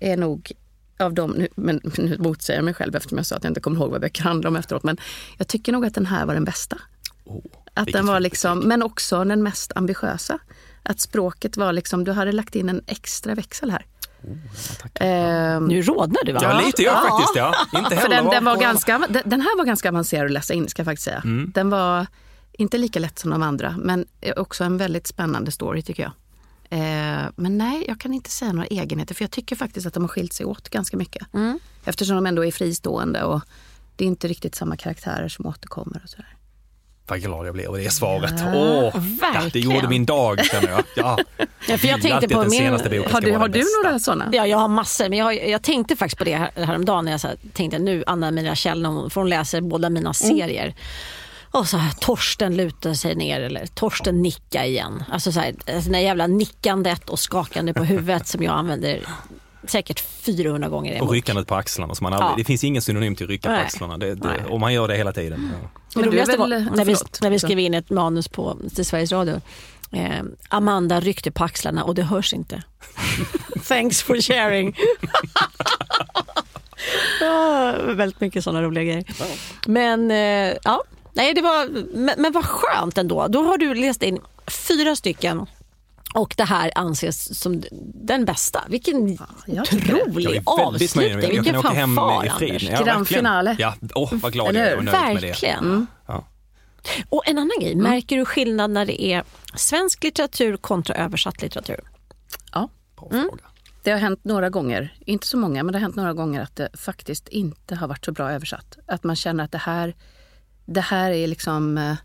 är 0.00 0.16
nog 0.16 0.52
av 0.98 1.14
dem, 1.14 1.30
nu, 1.30 1.48
men 1.54 1.80
nu 1.98 2.18
motsäger 2.18 2.58
jag 2.58 2.64
mig 2.64 2.74
själv 2.74 2.96
eftersom 2.96 3.18
jag 3.18 3.26
sa 3.26 3.36
att 3.36 3.44
jag 3.44 3.50
inte 3.50 3.60
kommer 3.60 3.80
ihåg 3.80 3.90
vad 3.90 4.00
böcker 4.00 4.22
handlar 4.22 4.48
om 4.48 4.56
efteråt. 4.56 4.82
Men 4.82 4.96
jag 5.38 5.48
tycker 5.48 5.72
nog 5.72 5.86
att 5.86 5.94
den 5.94 6.06
här 6.06 6.26
var 6.26 6.34
den 6.34 6.44
bästa. 6.44 6.78
Oh, 7.24 7.44
Att 7.78 7.86
vilket 7.86 7.98
den 7.98 8.06
var 8.06 8.20
liksom, 8.20 8.58
men 8.58 8.82
också 8.82 9.24
den 9.24 9.42
mest 9.42 9.72
ambitiösa. 9.74 10.38
Att 10.82 11.00
språket 11.00 11.56
var 11.56 11.72
liksom, 11.72 12.04
du 12.04 12.12
hade 12.12 12.32
lagt 12.32 12.54
in 12.54 12.68
en 12.68 12.82
extra 12.86 13.34
växel 13.34 13.70
här. 13.70 13.86
Ehm, 14.94 15.64
Nu 15.64 15.82
rodnar 15.82 16.24
du 16.24 16.32
va? 16.32 16.40
Ja, 16.42 16.60
lite 16.66 16.82
jag 16.82 17.02
faktiskt. 17.02 17.36
Ja. 17.36 17.54
Inte 17.78 17.96
för 17.96 18.08
den, 18.08 18.24
den, 18.24 18.44
var 18.44 18.56
ganska, 18.56 18.98
den 19.24 19.40
här 19.40 19.58
var 19.58 19.64
ganska 19.64 19.88
avancerad 19.88 20.26
att 20.26 20.32
läsa 20.32 20.54
in 20.54 20.68
ska 20.68 20.80
jag 20.80 20.84
faktiskt 20.84 21.04
säga. 21.04 21.22
Mm. 21.24 21.52
Den 21.54 21.70
var 21.70 22.06
inte 22.52 22.78
lika 22.78 22.98
lätt 22.98 23.18
som 23.18 23.30
de 23.30 23.42
andra 23.42 23.74
men 23.78 24.06
också 24.36 24.64
en 24.64 24.76
väldigt 24.76 25.06
spännande 25.06 25.50
story 25.50 25.82
tycker 25.82 26.02
jag. 26.02 26.12
Eh, 26.70 27.28
men 27.36 27.58
nej, 27.58 27.84
jag 27.88 28.00
kan 28.00 28.14
inte 28.14 28.30
säga 28.30 28.52
några 28.52 28.66
egenheter 28.66 29.14
för 29.14 29.24
jag 29.24 29.30
tycker 29.30 29.56
faktiskt 29.56 29.86
att 29.86 29.94
de 29.94 30.02
har 30.02 30.08
skilt 30.08 30.32
sig 30.32 30.46
åt 30.46 30.68
ganska 30.68 30.96
mycket. 30.96 31.34
Mm. 31.34 31.58
Eftersom 31.84 32.16
de 32.16 32.26
ändå 32.26 32.44
är 32.44 32.50
fristående 32.52 33.22
och 33.22 33.40
det 33.96 34.04
är 34.04 34.08
inte 34.08 34.28
riktigt 34.28 34.54
samma 34.54 34.76
karaktärer 34.76 35.28
som 35.28 35.46
återkommer. 35.46 36.00
Och 36.04 36.10
sådär. 36.10 36.34
Vad 37.08 37.20
glad 37.20 37.46
jag 37.46 37.54
blev 37.54 37.66
över 37.66 37.78
det 37.78 37.90
svaret. 37.90 38.34
Åh, 38.54 39.02
ja, 39.34 39.42
det 39.52 39.60
gjorde 39.60 39.88
min 39.88 40.04
dag 40.06 40.44
känner 40.44 40.68
jag. 40.68 40.82
Ja. 40.96 41.18
Ja, 41.68 41.78
för 41.78 41.88
jag 41.88 42.02
tänkte 42.02 42.28
på 42.28 42.40
min- 42.40 42.50
senaste 42.50 42.88
boken 42.88 43.12
Har 43.12 43.20
du, 43.20 43.32
har 43.32 43.48
du 43.48 43.64
några 43.84 43.98
sådana? 43.98 44.28
Ja, 44.32 44.46
jag 44.46 44.58
har 44.58 44.68
massor, 44.68 45.08
men 45.08 45.18
jag, 45.18 45.48
jag 45.48 45.62
tänkte 45.62 45.96
faktiskt 45.96 46.18
på 46.18 46.24
det 46.24 46.36
här, 46.36 46.50
häromdagen 46.54 47.04
när 47.04 47.12
jag 47.12 47.20
så 47.20 47.26
här, 47.28 47.36
tänkte 47.52 47.78
nu 47.78 48.04
Anna-Maria 48.06 48.54
Kjell, 48.54 48.82
för 48.84 49.14
hon 49.20 49.28
läser 49.28 49.60
båda 49.60 49.90
mina 49.90 50.14
serier. 50.14 50.74
Och 51.50 51.68
så 51.68 51.76
här, 51.76 51.92
Torsten 52.00 52.56
lutar 52.56 52.94
sig 52.94 53.14
ner 53.14 53.40
eller 53.40 53.66
Torsten 53.66 54.22
nicka 54.22 54.66
igen. 54.66 55.04
Alltså 55.12 55.32
så 55.32 55.40
här, 55.40 55.54
alltså 55.74 55.90
det 55.90 56.00
jävla 56.00 56.26
nickandet 56.26 57.10
och 57.10 57.18
skakande 57.18 57.74
på 57.74 57.84
huvudet 57.84 58.26
som 58.26 58.42
jag 58.42 58.54
använder 58.54 59.00
säkert 59.66 60.00
400 60.00 60.68
gånger 60.68 60.92
i 60.92 60.96
en 60.96 61.02
Och 61.02 61.10
ryckandet 61.12 61.46
på 61.46 61.54
axlarna. 61.54 61.94
Så 61.94 62.02
man 62.04 62.12
aldrig, 62.12 62.30
Ja. 62.30 62.34
Det 62.36 62.44
finns 62.44 62.64
ingen 62.64 62.82
synonym 62.82 63.14
till 63.16 63.26
rycka 63.26 63.48
på 63.48 63.52
Nej. 63.54 63.62
axlarna. 63.64 63.98
Det, 63.98 64.14
det, 64.14 64.44
och 64.48 64.60
man 64.60 64.72
gör 64.72 64.88
det 64.88 64.96
hela 64.96 65.12
tiden. 65.12 65.50
Ja. 65.62 65.68
Det 65.94 66.00
Men 66.00 66.02
du 66.02 66.08
är 66.08 66.12
roligaste 66.12 66.32
väl- 66.32 66.50
var 66.50 66.58
ja, 66.58 66.74
när 66.76 66.84
vi, 66.84 66.96
när 67.22 67.30
vi 67.30 67.38
skrev 67.38 67.58
in 67.58 67.74
ett 67.74 67.90
manus 67.90 68.28
på, 68.28 68.56
till 68.74 68.84
Sveriges 68.84 69.12
Radio. 69.12 69.40
Eh, 69.92 70.22
Amanda 70.48 71.00
ryckte 71.00 71.30
på 71.30 71.44
axlarna 71.44 71.84
och 71.84 71.94
det 71.94 72.02
hörs 72.02 72.32
inte. 72.34 72.62
Thanks 73.68 74.02
for 74.02 74.20
sharing. 74.20 74.76
ah, 77.22 77.72
väldigt 77.94 78.20
mycket 78.20 78.44
sådana 78.44 78.62
roliga 78.62 78.84
grejer. 78.84 79.04
Men 79.66 80.10
eh, 80.10 80.56
ja, 80.64 80.82
nej, 81.12 81.34
det 81.34 81.42
var, 81.42 81.68
men, 81.98 82.14
men 82.22 82.32
vad 82.32 82.44
skönt 82.44 82.98
ändå. 82.98 83.26
Då 83.28 83.42
har 83.42 83.58
du 83.58 83.74
läst 83.74 84.02
in 84.02 84.18
fyra 84.46 84.96
stycken 84.96 85.46
och 86.14 86.34
det 86.36 86.44
här 86.44 86.70
anses 86.74 87.40
som 87.40 87.62
den 87.94 88.24
bästa. 88.24 88.64
Vilken. 88.68 89.18
Jag 89.46 89.62
otrolig 89.74 90.42
avslutning. 90.44 91.16
Vilken 91.18 91.44
kan 91.44 91.56
åka 91.56 91.68
hem 91.68 91.96
fanfar, 91.96 92.26
i 92.26 92.30
frid. 92.30 92.50
Anders. 92.52 92.68
Ja, 92.70 92.84
Grand 92.84 93.08
finale. 93.08 93.56
Ja, 93.58 93.74
åh, 93.94 94.10
vad 94.14 94.32
glad 94.32 94.48
Eller 94.48 94.60
jag 94.60 94.66
är 94.68 94.70
hur? 94.70 94.78
och 94.78 94.84
nöjd 94.84 95.14
med 95.14 95.22
det. 95.22 95.26
Verkligen. 95.28 95.86
Ja. 96.06 96.24
Och 97.08 97.28
en 97.28 97.38
annan 97.38 97.50
grej, 97.60 97.74
märker 97.74 98.16
du 98.16 98.24
skillnad 98.24 98.70
när 98.70 98.86
det 98.86 99.02
är 99.04 99.24
svensk 99.54 100.04
litteratur 100.04 100.56
kontra 100.56 100.94
översatt 100.94 101.42
litteratur? 101.42 101.80
Ja. 102.52 102.68
Bra 102.96 103.08
Mm. 103.12 103.22
fråga. 103.28 103.42
Det 103.82 103.90
har 103.90 103.98
hänt 103.98 104.24
några 104.24 104.50
gånger, 104.50 104.94
inte 105.06 105.26
så 105.26 105.36
många, 105.36 105.62
men 105.62 105.72
det 105.72 105.78
har 105.78 105.82
hänt 105.82 105.96
några 105.96 106.12
gånger 106.14 106.40
att 106.42 106.56
det 106.56 106.68
faktiskt 106.74 107.28
inte 107.28 107.74
har 107.74 107.88
varit 107.88 108.04
så 108.04 108.12
bra 108.12 108.30
översatt. 108.30 108.78
Att 108.86 109.04
man 109.04 109.16
känner 109.16 109.44
att 109.44 109.52
det 109.52 109.58
här, 109.58 109.94
det 110.66 110.80
här 110.80 111.10
är 111.10 111.26
liksom... 111.26 111.96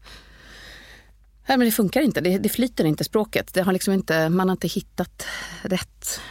eh, 1.44 1.48
Nej, 1.48 1.58
men 1.58 1.66
det 1.66 1.72
funkar 1.72 2.02
inte, 2.02 2.22
det, 2.22 2.38
det 2.38 2.50
flyter 2.50 2.86
inte 2.86 3.04
språket. 3.04 3.54
Det 3.54 3.62
har 3.62 3.74
liksom 3.74 3.94
inte, 3.94 4.30
man 4.30 4.50
har 4.50 4.54
inte 4.54 4.68
hittat 4.68 5.26
rätt. 5.62 6.22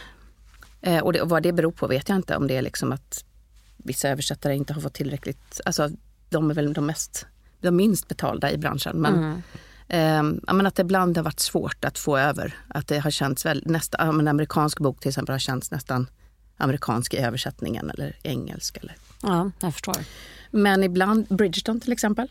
Eh, 0.81 1.03
och, 1.03 1.13
det, 1.13 1.21
och 1.21 1.29
vad 1.29 1.43
det 1.43 1.53
beror 1.53 1.71
på 1.71 1.87
vet 1.87 2.09
jag 2.09 2.15
inte. 2.15 2.37
Om 2.37 2.47
det 2.47 2.57
är 2.57 2.61
liksom 2.61 2.91
att 2.91 3.25
vissa 3.77 4.09
översättare 4.09 4.55
inte 4.55 4.73
har 4.73 4.81
fått 4.81 4.93
tillräckligt... 4.93 5.61
Alltså, 5.65 5.89
de 6.29 6.49
är 6.49 6.53
väl 6.53 6.73
de, 6.73 6.85
mest, 6.85 7.25
de 7.61 7.75
minst 7.75 8.07
betalda 8.07 8.51
i 8.51 8.57
branschen. 8.57 8.97
Men, 8.97 9.43
eh, 9.87 10.39
ja, 10.47 10.53
men 10.53 10.65
att 10.65 10.75
det 10.75 10.81
ibland 10.81 11.17
har 11.17 11.23
varit 11.23 11.39
svårt 11.39 11.85
att 11.85 11.97
få 11.97 12.17
över. 12.17 12.57
Att 12.67 12.87
det 12.87 12.99
har 12.99 13.11
känts 13.11 13.45
väl, 13.45 13.63
nästa, 13.65 13.97
ja, 13.99 14.09
en 14.09 14.27
amerikansk 14.27 14.79
bok 14.79 14.99
till 14.99 15.09
exempel 15.09 15.33
har 15.33 15.39
känts 15.39 15.71
nästan 15.71 16.07
amerikansk 16.57 17.13
i 17.13 17.17
översättningen 17.17 17.89
eller 17.89 18.17
engelsk. 18.23 18.77
Eller. 18.77 18.95
Ja, 19.21 19.51
jag 19.59 19.73
förstår. 19.73 19.95
Men 20.51 20.83
ibland, 20.83 21.27
Bridgerton 21.27 21.79
till 21.79 21.91
exempel, 21.91 22.27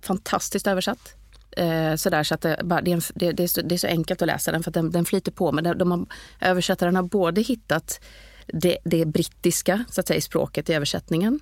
fantastiskt 0.00 0.66
översatt. 0.66 1.17
Eh, 1.50 1.94
sådär, 1.96 2.22
så 2.22 2.34
att 2.34 2.40
det, 2.40 2.60
bara, 2.64 2.80
det, 2.80 2.90
är 2.90 2.94
en, 2.94 3.02
det, 3.14 3.32
det, 3.32 3.42
är 3.42 3.46
så, 3.46 3.62
det 3.62 3.74
är 3.74 3.78
så 3.78 3.86
enkelt 3.86 4.22
att 4.22 4.26
läsa 4.26 4.52
den 4.52 4.62
för 4.62 4.70
att 4.70 4.74
den, 4.74 4.90
den 4.90 5.04
flyter 5.04 5.32
på. 5.32 5.52
Men 5.52 5.64
de, 5.64 5.78
de 5.78 5.90
har, 5.90 6.06
översättaren 6.40 6.96
har 6.96 7.02
både 7.02 7.40
hittat 7.40 8.00
det, 8.46 8.78
det 8.84 9.04
brittiska 9.04 9.84
så 9.90 10.00
att 10.00 10.06
säga, 10.06 10.18
i 10.18 10.20
språket 10.20 10.70
i 10.70 10.74
översättningen 10.74 11.40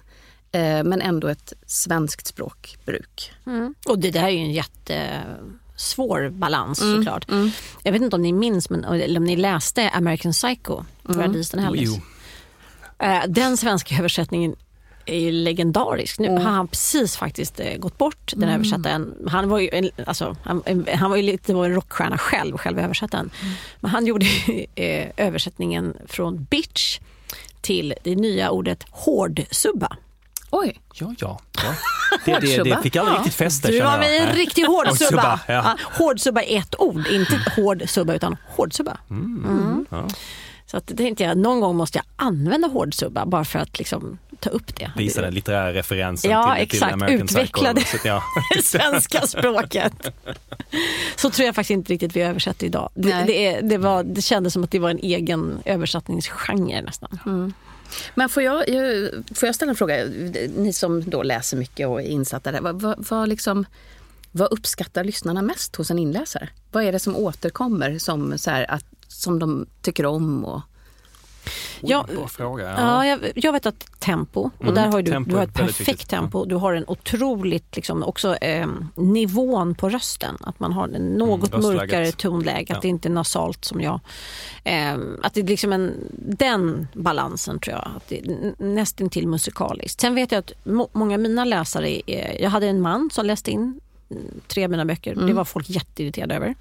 eh, 0.52 0.84
men 0.84 1.02
ändå 1.02 1.28
ett 1.28 1.52
svenskt 1.66 2.26
språkbruk. 2.26 3.32
Och 3.86 3.98
det 3.98 4.10
där 4.10 4.22
är 4.22 4.28
ju 4.28 4.38
en 4.38 4.52
jättesvår 4.52 6.30
balans 6.30 6.78
såklart. 6.78 7.26
Jag 7.82 7.92
vet 7.92 8.02
inte 8.02 8.16
om 8.16 8.22
ni 8.22 8.32
minns, 8.32 8.70
men, 8.70 8.84
eller 8.84 9.20
om 9.20 9.24
ni 9.24 9.36
läste 9.36 9.90
American 9.90 10.32
Psycho, 10.32 10.84
Brad 11.02 11.36
Easton 11.36 11.60
Ellis. 11.60 11.90
Jo. 11.96 12.02
Den 13.26 13.56
svenska 13.56 13.94
översättningen 13.98 14.56
är 15.06 15.18
ju 15.20 15.32
legendarisk. 15.32 16.18
Nu 16.18 16.28
har 16.30 16.38
han 16.38 16.68
precis 16.68 17.16
faktiskt 17.16 17.60
eh, 17.60 17.76
gått 17.76 17.98
bort, 17.98 18.32
den 18.36 18.48
översättaren. 18.48 19.14
Han 19.28 19.48
var 19.48 19.58
ju, 19.58 19.68
en, 19.72 19.90
alltså, 20.06 20.36
han, 20.42 20.62
en- 20.66 20.86
han 20.94 21.10
var 21.10 21.16
ju 21.16 21.22
lite 21.22 21.54
av 21.54 21.64
en 21.64 21.74
rockstjärna 21.74 22.18
själv, 22.18 22.56
själv 22.56 22.78
översättaren. 22.78 23.30
Men 23.80 23.90
han 23.90 24.06
gjorde 24.06 24.26
eh, 24.74 25.08
översättningen 25.16 25.96
från 26.06 26.44
bitch 26.44 26.98
till 27.60 27.94
det 28.02 28.14
nya 28.16 28.50
ordet 28.50 28.84
hårdsubba. 28.90 29.96
Oj, 30.50 30.80
Ja, 30.94 31.14
ja. 31.18 31.40
ja. 31.62 31.74
Det, 32.24 32.38
det, 32.40 32.62
det 32.62 32.82
fick 32.82 32.96
aldrig 32.96 33.14
Ja. 33.16 33.18
riktigt 33.18 33.34
fäste 33.34 33.68
Du 33.70 33.80
var 33.82 33.98
med 33.98 34.16
en 34.28 34.34
riktig 34.36 34.64
hårdsubba. 34.64 35.22
Hårdsubba, 35.22 35.40
ja. 35.48 35.54
Ja, 35.54 35.76
hårdsubba 35.98 36.42
är 36.42 36.58
ett 36.58 36.74
ord, 36.80 37.06
inte 37.06 37.40
hårdsubba 37.56 38.14
utan 38.14 38.36
hårdsubba. 38.48 38.98
Mm. 39.10 39.86
Ja. 39.90 40.08
Så 40.66 40.76
att 40.76 40.86
det 40.86 40.94
tänkte 40.96 41.24
jag, 41.24 41.38
någon 41.38 41.60
gång 41.60 41.76
måste 41.76 41.98
jag 41.98 42.04
använda 42.16 42.68
hårdsubba 42.68 43.26
bara 43.26 43.44
för 43.44 43.58
att 43.58 43.78
liksom 43.78 44.18
ta 44.40 44.50
upp 44.50 44.76
det. 44.76 44.90
Visa 44.96 45.20
den 45.20 45.34
litterära 45.34 45.72
referensen 45.72 46.30
Ja, 46.30 46.54
till, 46.54 46.62
exakt. 46.62 46.84
till 46.84 46.92
American 46.94 47.20
Utveckla 47.24 47.72
det. 47.72 47.84
Ja. 48.04 48.22
svenska 48.62 49.26
språket. 49.26 49.92
Så 51.16 51.30
tror 51.30 51.46
jag 51.46 51.54
faktiskt 51.54 51.70
inte 51.70 51.92
riktigt 51.92 52.16
vi 52.16 52.20
översätter 52.22 52.66
idag. 52.66 52.90
Det, 52.94 53.24
det, 53.26 53.46
är, 53.46 53.62
det, 53.62 53.78
var, 53.78 54.02
det 54.04 54.22
kändes 54.22 54.52
som 54.52 54.64
att 54.64 54.70
det 54.70 54.78
var 54.78 54.90
en 54.90 54.98
egen 54.98 55.58
översättningsgenre 55.64 56.82
nästan. 56.82 57.52
Men 58.14 58.28
får 58.28 58.42
jag, 58.42 58.68
jag- 58.68 59.10
får 59.36 59.46
jag 59.46 59.54
ställa 59.54 59.70
en 59.70 59.76
fråga? 59.76 60.04
Ni 60.56 60.72
som 60.72 61.10
då 61.10 61.22
läser 61.22 61.56
mycket 61.56 61.88
och 61.88 62.00
är 62.02 62.06
insatta 62.06 62.52
där. 62.52 62.60
Vad, 62.60 62.82
vad, 62.82 63.06
vad, 63.10 63.28
liksom, 63.28 63.64
vad 64.32 64.52
uppskattar 64.52 65.04
lyssnarna 65.04 65.42
mest 65.42 65.76
hos 65.76 65.90
en 65.90 65.98
inläsare? 65.98 66.48
Vad 66.72 66.84
är 66.84 66.92
det 66.92 66.98
som 66.98 67.16
återkommer 67.16 67.98
som, 67.98 68.38
så 68.38 68.50
här, 68.50 68.70
att, 68.70 68.84
som 69.22 69.38
de 69.38 69.66
tycker 69.82 70.06
om? 70.06 70.44
Och, 70.44 70.60
Ja, 71.80 72.06
Bra 72.14 72.28
fråga. 72.28 72.64
Ja, 72.64 72.76
Ja. 72.78 73.06
jag, 73.06 73.32
jag 73.34 73.52
vet 73.52 73.66
att 73.66 74.00
tempo, 74.00 74.40
och 74.58 74.62
Mm, 74.62 74.74
där 74.74 74.86
har 74.88 75.02
du, 75.02 75.10
tempo 75.10 75.30
du 75.30 75.36
har 75.36 75.42
ett 75.44 75.54
perfekt 75.54 76.08
tempo. 76.08 76.44
Du 76.44 76.54
har 76.54 76.74
en 76.74 76.84
otroligt, 76.88 77.76
liksom, 77.76 78.02
också 78.02 78.36
eh, 78.36 78.66
nivån 78.94 79.74
på 79.74 79.88
rösten. 79.88 80.36
Att 80.40 80.60
man 80.60 80.72
har 80.72 80.88
en 80.88 81.06
något 81.08 81.54
Mm, 81.54 81.66
mörkare 81.76 82.12
tonläge, 82.12 82.62
att 82.62 82.68
Ja. 82.70 82.78
det 82.82 82.88
inte 82.88 83.08
är 83.08 83.12
nasalt 83.12 83.64
som 83.64 83.80
jag. 83.80 84.00
Eh, 84.64 84.94
att 85.22 85.34
det 85.34 85.40
är 85.40 85.44
liksom 85.44 85.72
en, 85.72 85.92
den 86.18 86.88
balansen 86.94 87.58
tror 87.58 87.76
jag, 87.76 87.88
att 87.96 88.08
det 88.08 88.18
är 88.20 88.54
nästintill 88.64 89.28
musikaliskt. 89.28 90.00
Sen 90.00 90.14
vet 90.14 90.32
jag 90.32 90.38
att 90.38 90.52
må, 90.64 90.88
många 90.92 91.14
av 91.14 91.20
mina 91.20 91.44
läsare, 91.44 92.10
är, 92.10 92.42
jag 92.42 92.50
hade 92.50 92.66
en 92.66 92.80
man 92.80 93.10
som 93.12 93.26
läste 93.26 93.50
in 93.50 93.60
mm, 93.60 93.80
tre 94.48 94.64
av 94.64 94.70
mina 94.70 94.84
böcker. 94.84 95.14
Det 95.26 95.32
var 95.32 95.44
folk 95.44 95.70
jätteirriterade 95.70 96.34
över. 96.34 96.54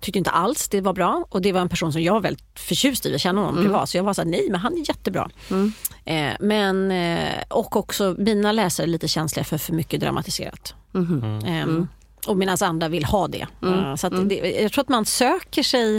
Tyckte 0.00 0.18
inte 0.18 0.30
alls 0.30 0.68
det 0.68 0.80
var 0.80 0.92
bra 0.92 1.24
och 1.28 1.42
det 1.42 1.52
var 1.52 1.60
en 1.60 1.68
person 1.68 1.92
som 1.92 2.02
jag 2.02 2.12
var 2.12 2.20
väldigt 2.20 2.44
förtjust 2.58 3.06
i, 3.06 3.10
jag 3.10 3.20
känner 3.20 3.42
honom 3.42 3.54
privat. 3.64 3.88
Så 3.88 3.96
jag 3.96 4.04
var 4.04 4.14
så 4.14 4.22
här, 4.22 4.28
nej 4.28 4.48
men 4.50 4.60
han 4.60 4.72
är 4.72 4.88
jättebra. 4.88 5.30
Eh, 6.04 6.32
men, 6.40 6.90
eh, 6.90 7.42
och 7.50 7.76
också 7.76 8.14
mina 8.18 8.52
läsare 8.52 8.84
är 8.84 8.88
lite 8.88 9.08
känsliga 9.08 9.44
för 9.44 9.58
för 9.58 9.72
mycket 9.72 10.00
dramatiserat. 10.00 10.74
Eh, 11.46 11.84
och 12.26 12.36
medan 12.36 12.56
andra 12.60 12.88
vill 12.88 13.04
ha 13.04 13.28
det. 13.28 13.46
Eh, 13.62 13.94
så 13.96 14.06
att 14.06 14.28
det, 14.28 14.34
jag 14.62 14.72
tror 14.72 14.82
att 14.82 14.88
man 14.88 15.04
söker 15.06 15.62
sig 15.62 15.96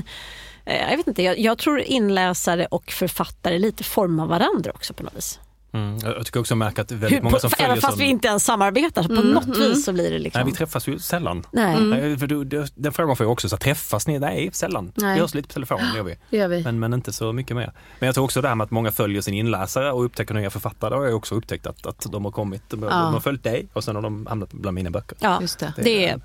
eh, 0.66 0.90
jag 0.90 0.98
vet 0.98 1.08
inte, 1.08 1.24
jag, 1.24 1.40
jag 1.40 1.58
tror 1.58 1.80
inläsare 1.80 2.66
och 2.66 2.92
författare 2.92 3.60
lite 3.60 3.84
formar 3.84 4.26
varandra 4.26 4.72
också 4.72 4.94
på 4.94 5.04
något 5.04 5.16
vis. 5.16 5.40
Mm. 5.76 6.00
Jag 6.04 6.26
tycker 6.26 6.40
också 6.40 6.56
märka 6.56 6.82
att 6.82 6.88
det 6.88 6.96
är 6.96 6.98
väldigt 6.98 7.18
Hur, 7.18 7.24
många 7.24 7.34
på, 7.34 7.40
som 7.40 7.50
följer 7.50 7.66
även 7.72 7.82
fast 7.82 7.94
som... 7.94 8.00
vi 8.00 8.06
inte 8.06 8.28
ens 8.28 8.46
samarbetar, 8.46 9.04
så 9.04 9.10
på 9.10 9.22
något 9.22 9.58
vis 9.58 9.86
så 9.86 9.94
blir 9.94 10.12
det 10.12 10.20
liksom... 10.20 10.42
Nej, 10.42 10.52
vi 10.52 10.58
träffas 10.58 10.88
ju 10.88 11.00
sällan. 11.00 11.44
Nej. 11.52 11.82
Nej, 11.82 12.18
för 12.18 12.28
du, 12.28 12.44
du, 12.44 12.66
den 12.76 12.94
frågan 12.94 13.16
får 13.16 13.26
jag 13.26 13.32
också, 13.32 13.50
så 13.50 13.58
träffas 13.58 14.08
ni? 14.08 14.20
Nej, 14.20 14.50
sällan. 14.54 14.92
Nej. 14.96 15.14
Vi 15.14 15.22
hörs 15.22 15.34
lite 15.34 15.48
på 15.48 15.54
telefon, 15.54 15.80
det 15.92 15.98
gör 15.98 16.04
vi. 16.04 16.18
det 16.30 16.38
gör 16.38 16.48
vi. 16.48 16.64
Men, 16.64 16.80
men 16.80 16.94
inte 16.94 17.14
så 17.14 17.34
mycket 17.34 17.58
mer. 17.58 17.72
Men 18.00 18.06
jag 18.06 18.16
tror 18.16 18.26
också 18.26 18.42
det 18.42 18.48
här 18.48 18.56
med 18.56 18.66
att 18.66 18.72
många 18.72 18.92
följer 18.92 19.22
sin 19.22 19.34
inläsare 19.34 19.92
och 19.92 20.06
upptäcker 20.06 20.34
nya 20.34 20.50
författare. 20.50 20.90
Det 20.90 20.96
har 20.96 21.06
jag 21.06 21.16
också 21.16 21.36
upptäckt 21.36 21.68
att, 21.68 21.86
att 21.86 22.12
de 22.12 22.26
har 22.26 22.32
kommit, 22.32 22.62
de, 22.70 22.82
de 22.82 22.90
har 22.90 23.20
följt 23.20 23.44
dig 23.44 23.68
och 23.74 23.84
sen 23.84 23.96
har 23.96 24.04
de 24.04 24.26
hamnat 24.26 24.54
bland 24.54 24.76
mina 24.76 24.90
böcker. 24.90 25.18
Ja, 25.22 25.42
Just 25.42 25.60
det. 25.60 25.74
det 25.76 26.08
är, 26.08 26.22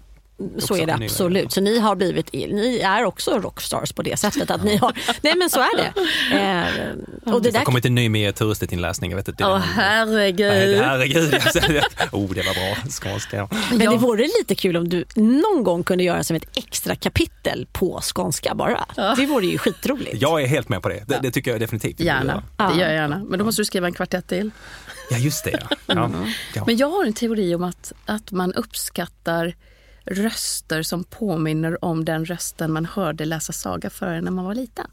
så 0.58 0.76
är 0.76 0.86
det 0.86 0.94
absolut. 0.94 1.52
Så 1.52 1.60
ni 1.60 1.78
har 1.78 1.96
blivit, 1.96 2.32
ni 2.32 2.78
är 2.78 3.04
också 3.04 3.38
rockstars 3.38 3.92
på 3.92 4.02
det 4.02 4.16
sättet 4.16 4.50
att 4.50 4.64
ni 4.64 4.76
har, 4.76 4.92
nej 5.22 5.34
men 5.36 5.50
så 5.50 5.60
är 5.60 5.76
det. 5.76 5.92
Eh, 6.36 7.34
och 7.34 7.42
det 7.42 7.50
där, 7.50 7.58
har 7.58 7.64
kommit 7.64 7.84
en 7.84 7.94
ny 7.94 8.08
med 8.08 8.34
turistinläsning. 8.34 9.14
Åh 9.14 9.22
någon- 9.38 9.60
herregud. 9.60 10.48
Nej, 10.48 10.76
herregud. 10.78 11.34
oh, 12.12 12.30
det 12.34 12.42
var 12.42 12.54
bra. 12.54 12.90
Skånska. 12.90 13.36
ja. 13.36 13.48
men 13.70 13.78
det 13.78 13.96
vore 13.96 14.22
lite 14.38 14.54
kul 14.54 14.76
om 14.76 14.88
du 14.88 15.04
någon 15.14 15.64
gång 15.64 15.84
kunde 15.84 16.04
göra 16.04 16.24
som 16.24 16.36
ett 16.36 16.58
extra 16.58 16.96
kapitel 16.96 17.66
på 17.72 18.00
skånska 18.02 18.54
bara. 18.54 18.86
Det 19.16 19.26
vore 19.26 19.46
ju 19.46 19.58
skitroligt. 19.58 20.22
Jag 20.22 20.42
är 20.42 20.46
helt 20.46 20.68
med 20.68 20.82
på 20.82 20.88
det. 20.88 21.04
Det, 21.06 21.18
det 21.22 21.30
tycker 21.30 21.50
jag 21.50 21.60
definitivt. 21.60 22.00
Gärna, 22.00 22.42
det 22.56 22.80
gör 22.80 22.86
jag 22.86 22.94
gärna. 22.94 23.24
Men 23.28 23.38
då 23.38 23.44
måste 23.44 23.60
du 23.60 23.64
skriva 23.64 23.86
en 23.86 23.92
kvartett 23.94 24.28
till. 24.28 24.50
Ja, 25.10 25.18
just 25.18 25.44
det. 25.44 25.58
Ja. 25.70 25.76
Ja. 25.86 26.10
Ja. 26.54 26.64
Men 26.66 26.76
jag 26.76 26.90
har 26.90 27.04
en 27.04 27.12
teori 27.12 27.54
om 27.54 27.64
att, 27.64 27.92
att 28.06 28.30
man 28.30 28.52
uppskattar 28.54 29.54
röster 30.10 30.82
som 30.82 31.04
påminner 31.04 31.84
om 31.84 32.04
den 32.04 32.24
rösten 32.24 32.72
man 32.72 32.86
hörde 32.86 33.24
läsa 33.24 33.52
saga 33.52 33.90
för 33.90 34.06
en 34.06 34.24
när 34.24 34.30
man 34.30 34.44
var 34.44 34.54
liten. 34.54 34.86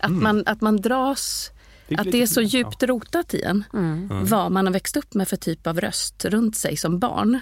Att, 0.00 0.10
man, 0.10 0.42
att 0.46 0.60
man 0.60 0.76
dras, 0.76 1.50
att 1.98 2.12
det 2.12 2.22
är 2.22 2.26
så 2.26 2.40
ja. 2.40 2.44
djupt 2.46 2.82
rotat 2.82 3.34
i 3.34 3.42
en. 3.42 3.64
Vad 4.10 4.52
man 4.52 4.66
har 4.66 4.72
växt 4.72 4.96
upp 4.96 5.14
med 5.14 5.28
för 5.28 5.36
typ 5.36 5.66
av 5.66 5.80
röst 5.80 6.24
runt 6.24 6.56
sig 6.56 6.76
som 6.76 6.98
barn. 6.98 7.38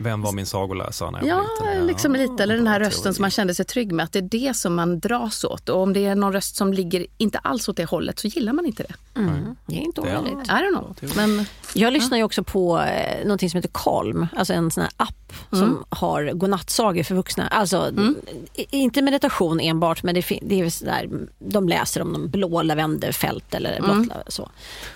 Vem 0.00 0.22
var 0.22 0.32
min 0.32 0.46
sagoläsare 0.46 1.10
när 1.10 1.18
jag 1.18 1.28
Ja, 1.28 1.36
var 1.60 1.70
liten? 1.72 1.86
liksom 1.86 2.12
lite. 2.12 2.42
Eller 2.42 2.56
den 2.56 2.66
här 2.66 2.80
rösten 2.80 3.02
teori. 3.02 3.14
som 3.14 3.22
man 3.22 3.30
kände 3.30 3.54
sig 3.54 3.64
trygg 3.64 3.92
med. 3.92 4.04
Att 4.04 4.12
det 4.12 4.18
är 4.18 4.22
det 4.22 4.56
som 4.56 4.74
man 4.74 5.00
dras 5.00 5.44
åt. 5.44 5.68
Och 5.68 5.82
om 5.82 5.92
det 5.92 6.06
är 6.06 6.14
någon 6.14 6.32
röst 6.32 6.56
som 6.56 6.72
ligger 6.72 7.06
inte 7.16 7.38
alls 7.38 7.68
åt 7.68 7.76
det 7.76 7.84
hållet 7.84 8.18
så 8.18 8.28
gillar 8.28 8.52
man 8.52 8.66
inte 8.66 8.82
det. 8.82 9.20
Mm. 9.20 9.56
Det 9.66 9.76
är 9.76 9.80
inte 9.80 10.00
omöjligt. 10.00 10.48
I 10.48 10.50
don't 10.50 10.68
know. 10.72 10.96
Men 11.16 11.44
Jag 11.74 11.92
lyssnar 11.92 12.18
ju 12.18 12.24
också 12.24 12.42
på 12.44 12.80
eh, 12.80 13.22
någonting 13.24 13.50
som 13.50 13.58
heter 13.58 13.70
Calm, 13.74 14.26
alltså 14.36 14.52
en 14.52 14.70
sån 14.70 14.82
här 14.82 14.92
app 14.96 15.27
som 15.50 15.84
har 15.88 16.32
godnattsagor 16.32 17.02
för 17.02 17.14
vuxna. 17.14 17.48
Alltså 17.48 17.92
i- 18.54 18.66
inte 18.70 19.02
meditation 19.02 19.60
enbart 19.60 20.02
men 20.02 20.14
det, 20.14 20.38
det 20.42 20.60
är 20.60 20.70
sådär, 20.70 21.08
de 21.38 21.68
läser 21.68 22.02
om 22.02 22.12
de 22.12 22.28
blå 22.28 22.62
lavendelfält 22.62 23.54
eller 23.54 23.80
blått 23.80 24.06
la- 24.06 24.22
så. 24.28 24.50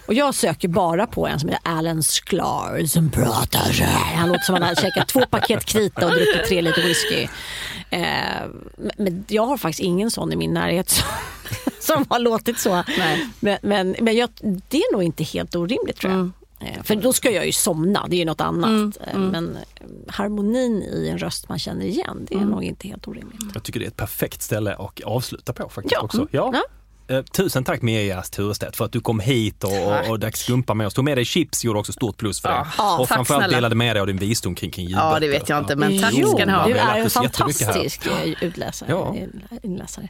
Och 0.07 0.15
jag 0.15 0.35
söker 0.35 0.69
bara 0.69 1.07
på 1.07 1.27
en 1.27 1.41
som 1.41 1.49
heter 1.49 1.71
Alan 1.71 2.03
Sklar 2.03 2.87
som 2.87 3.11
pratar 3.11 3.73
så 3.73 3.85
här. 3.85 4.17
Han 4.17 4.29
låter 4.29 4.43
som 4.45 4.55
han 4.55 4.63
har 4.65 4.75
käkat 4.75 5.09
två 5.09 5.21
paket 5.31 5.65
krita 5.65 6.07
och 6.07 6.13
druckit 6.13 6.45
tre 6.49 6.61
liter 6.63 6.83
whisky. 6.83 7.29
Eh, 7.91 8.47
men- 8.97 9.25
jag 9.29 9.47
har 9.47 9.57
faktiskt 9.57 9.81
ingen 9.81 10.11
sån 10.11 10.33
i 10.33 10.37
min 10.37 10.55
närhet 10.55 10.91
som, 10.91 11.05
som 11.81 12.07
har 12.09 12.19
låtit 12.19 12.59
så. 12.61 12.85
Men, 13.41 13.59
men, 13.63 13.97
men 14.01 14.17
jag, 14.17 14.29
det 14.69 14.79
är 14.79 14.93
nog 14.93 15.03
inte 15.03 15.25
helt 15.25 15.55
orimligt 15.55 15.97
tror 15.97 16.13
jag. 16.13 16.31
Eh, 16.67 16.83
För 16.83 16.97
då 16.97 17.13
ska 17.13 17.31
jag 17.31 17.47
ju 17.47 17.53
somna, 17.53 18.07
det 18.09 18.17
är 18.17 18.19
ju 18.19 18.25
något 18.25 18.41
annat. 18.41 18.99
Eh, 19.07 19.19
Men 19.19 19.57
eh, 19.57 19.87
harmonin 20.09 20.83
i 20.83 21.09
en 21.09 21.19
röst 21.19 21.49
man 21.49 21.59
känner 21.59 21.87
igen, 21.87 22.27
det 22.29 22.35
är 22.35 22.39
nog 22.41 22.65
inte 22.65 22.89
helt 22.89 23.09
orimligt. 23.09 23.41
Jag 23.55 23.63
tycker 23.63 23.81
det 23.81 23.87
är 23.87 23.91
ett 23.91 23.97
perfekt 23.97 24.43
ställe 24.43 24.75
att 24.75 25.01
avsluta 25.01 25.53
på 25.53 25.69
faktiskt 25.69 25.93
Ja. 25.93 26.01
också. 26.01 26.29
Ja. 26.31 26.55
Eh, 27.09 27.23
Tusen 27.23 27.65
tack 27.65 27.83
Mia 27.83 28.23
Turestedt 28.23 28.77
för 28.77 28.85
att 28.85 28.93
du 28.93 29.01
kom 29.01 29.21
hit 29.21 29.65
och, 29.65 29.87
och, 29.87 30.11
och 30.11 30.19
drack 30.21 30.37
skumpa 30.37 30.75
med 30.75 30.87
oss. 30.87 30.95
Tog 30.95 31.05
med 31.05 31.17
dig 31.19 31.25
chips 31.25 31.65
gjorde 31.65 31.79
också 31.79 31.93
stort 31.93 32.17
plus 32.17 32.41
för 32.41 32.49
det. 32.49 32.67
Ja, 32.79 32.99
och 32.99 33.09
tack 33.09 33.17
framförallt 33.17 33.43
snälla. 33.45 33.57
delade 33.57 33.75
med 33.75 33.97
dig 33.97 34.01
av 34.01 34.07
din 34.07 34.17
vissom 34.17 34.55
kring, 34.55 34.71
kring 34.71 34.87
ljudböcker. 34.87 35.09
Ja, 35.13 35.21
det 35.21 35.29
vet 35.29 35.49
jag 35.49 35.59
inte, 35.59 35.77
men 35.77 36.03
tack 36.03 36.13
Jo, 36.15 36.29
ska 36.29 36.47
ni 36.47 36.53
ha. 36.53 36.67
Du 36.67 36.75
är 36.75 36.99
en 36.99 37.11
fantastisk 37.11 38.09
utläsare, 38.41 38.91
Ja. 38.91 39.17
inläsare. 39.63 40.09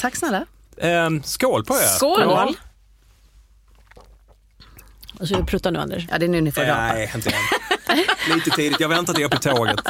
Tack 0.00 0.16
snälla. 0.16 0.46
Ehm, 0.78 1.22
skål 1.22 1.64
på 1.64 1.74
er! 1.74 1.78
Skål! 1.96 2.20
Ja. 2.20 2.54
Och 5.18 5.28
så 5.28 5.44
pruttar 5.44 5.70
nu 5.70 5.78
Anders. 5.78 6.06
Ja, 6.10 6.18
det 6.18 6.26
är 6.26 6.28
nu 6.28 6.40
ni 6.40 6.52
får 6.52 6.62
rapa. 6.62 6.92
Nej, 6.92 7.12
inte 7.14 7.30
än. 7.30 7.36
Lite 8.34 8.50
tidigt. 8.50 8.80
Jag 8.80 8.88
väntar 8.88 9.14
till 9.14 9.22
jag 9.22 9.34
är 9.34 9.36
på 9.36 9.42
tåget. 9.42 9.80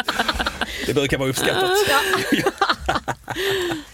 Det 0.87 0.95
brukar 0.95 1.19
vara 1.19 1.29
uppskattat. 1.29 1.71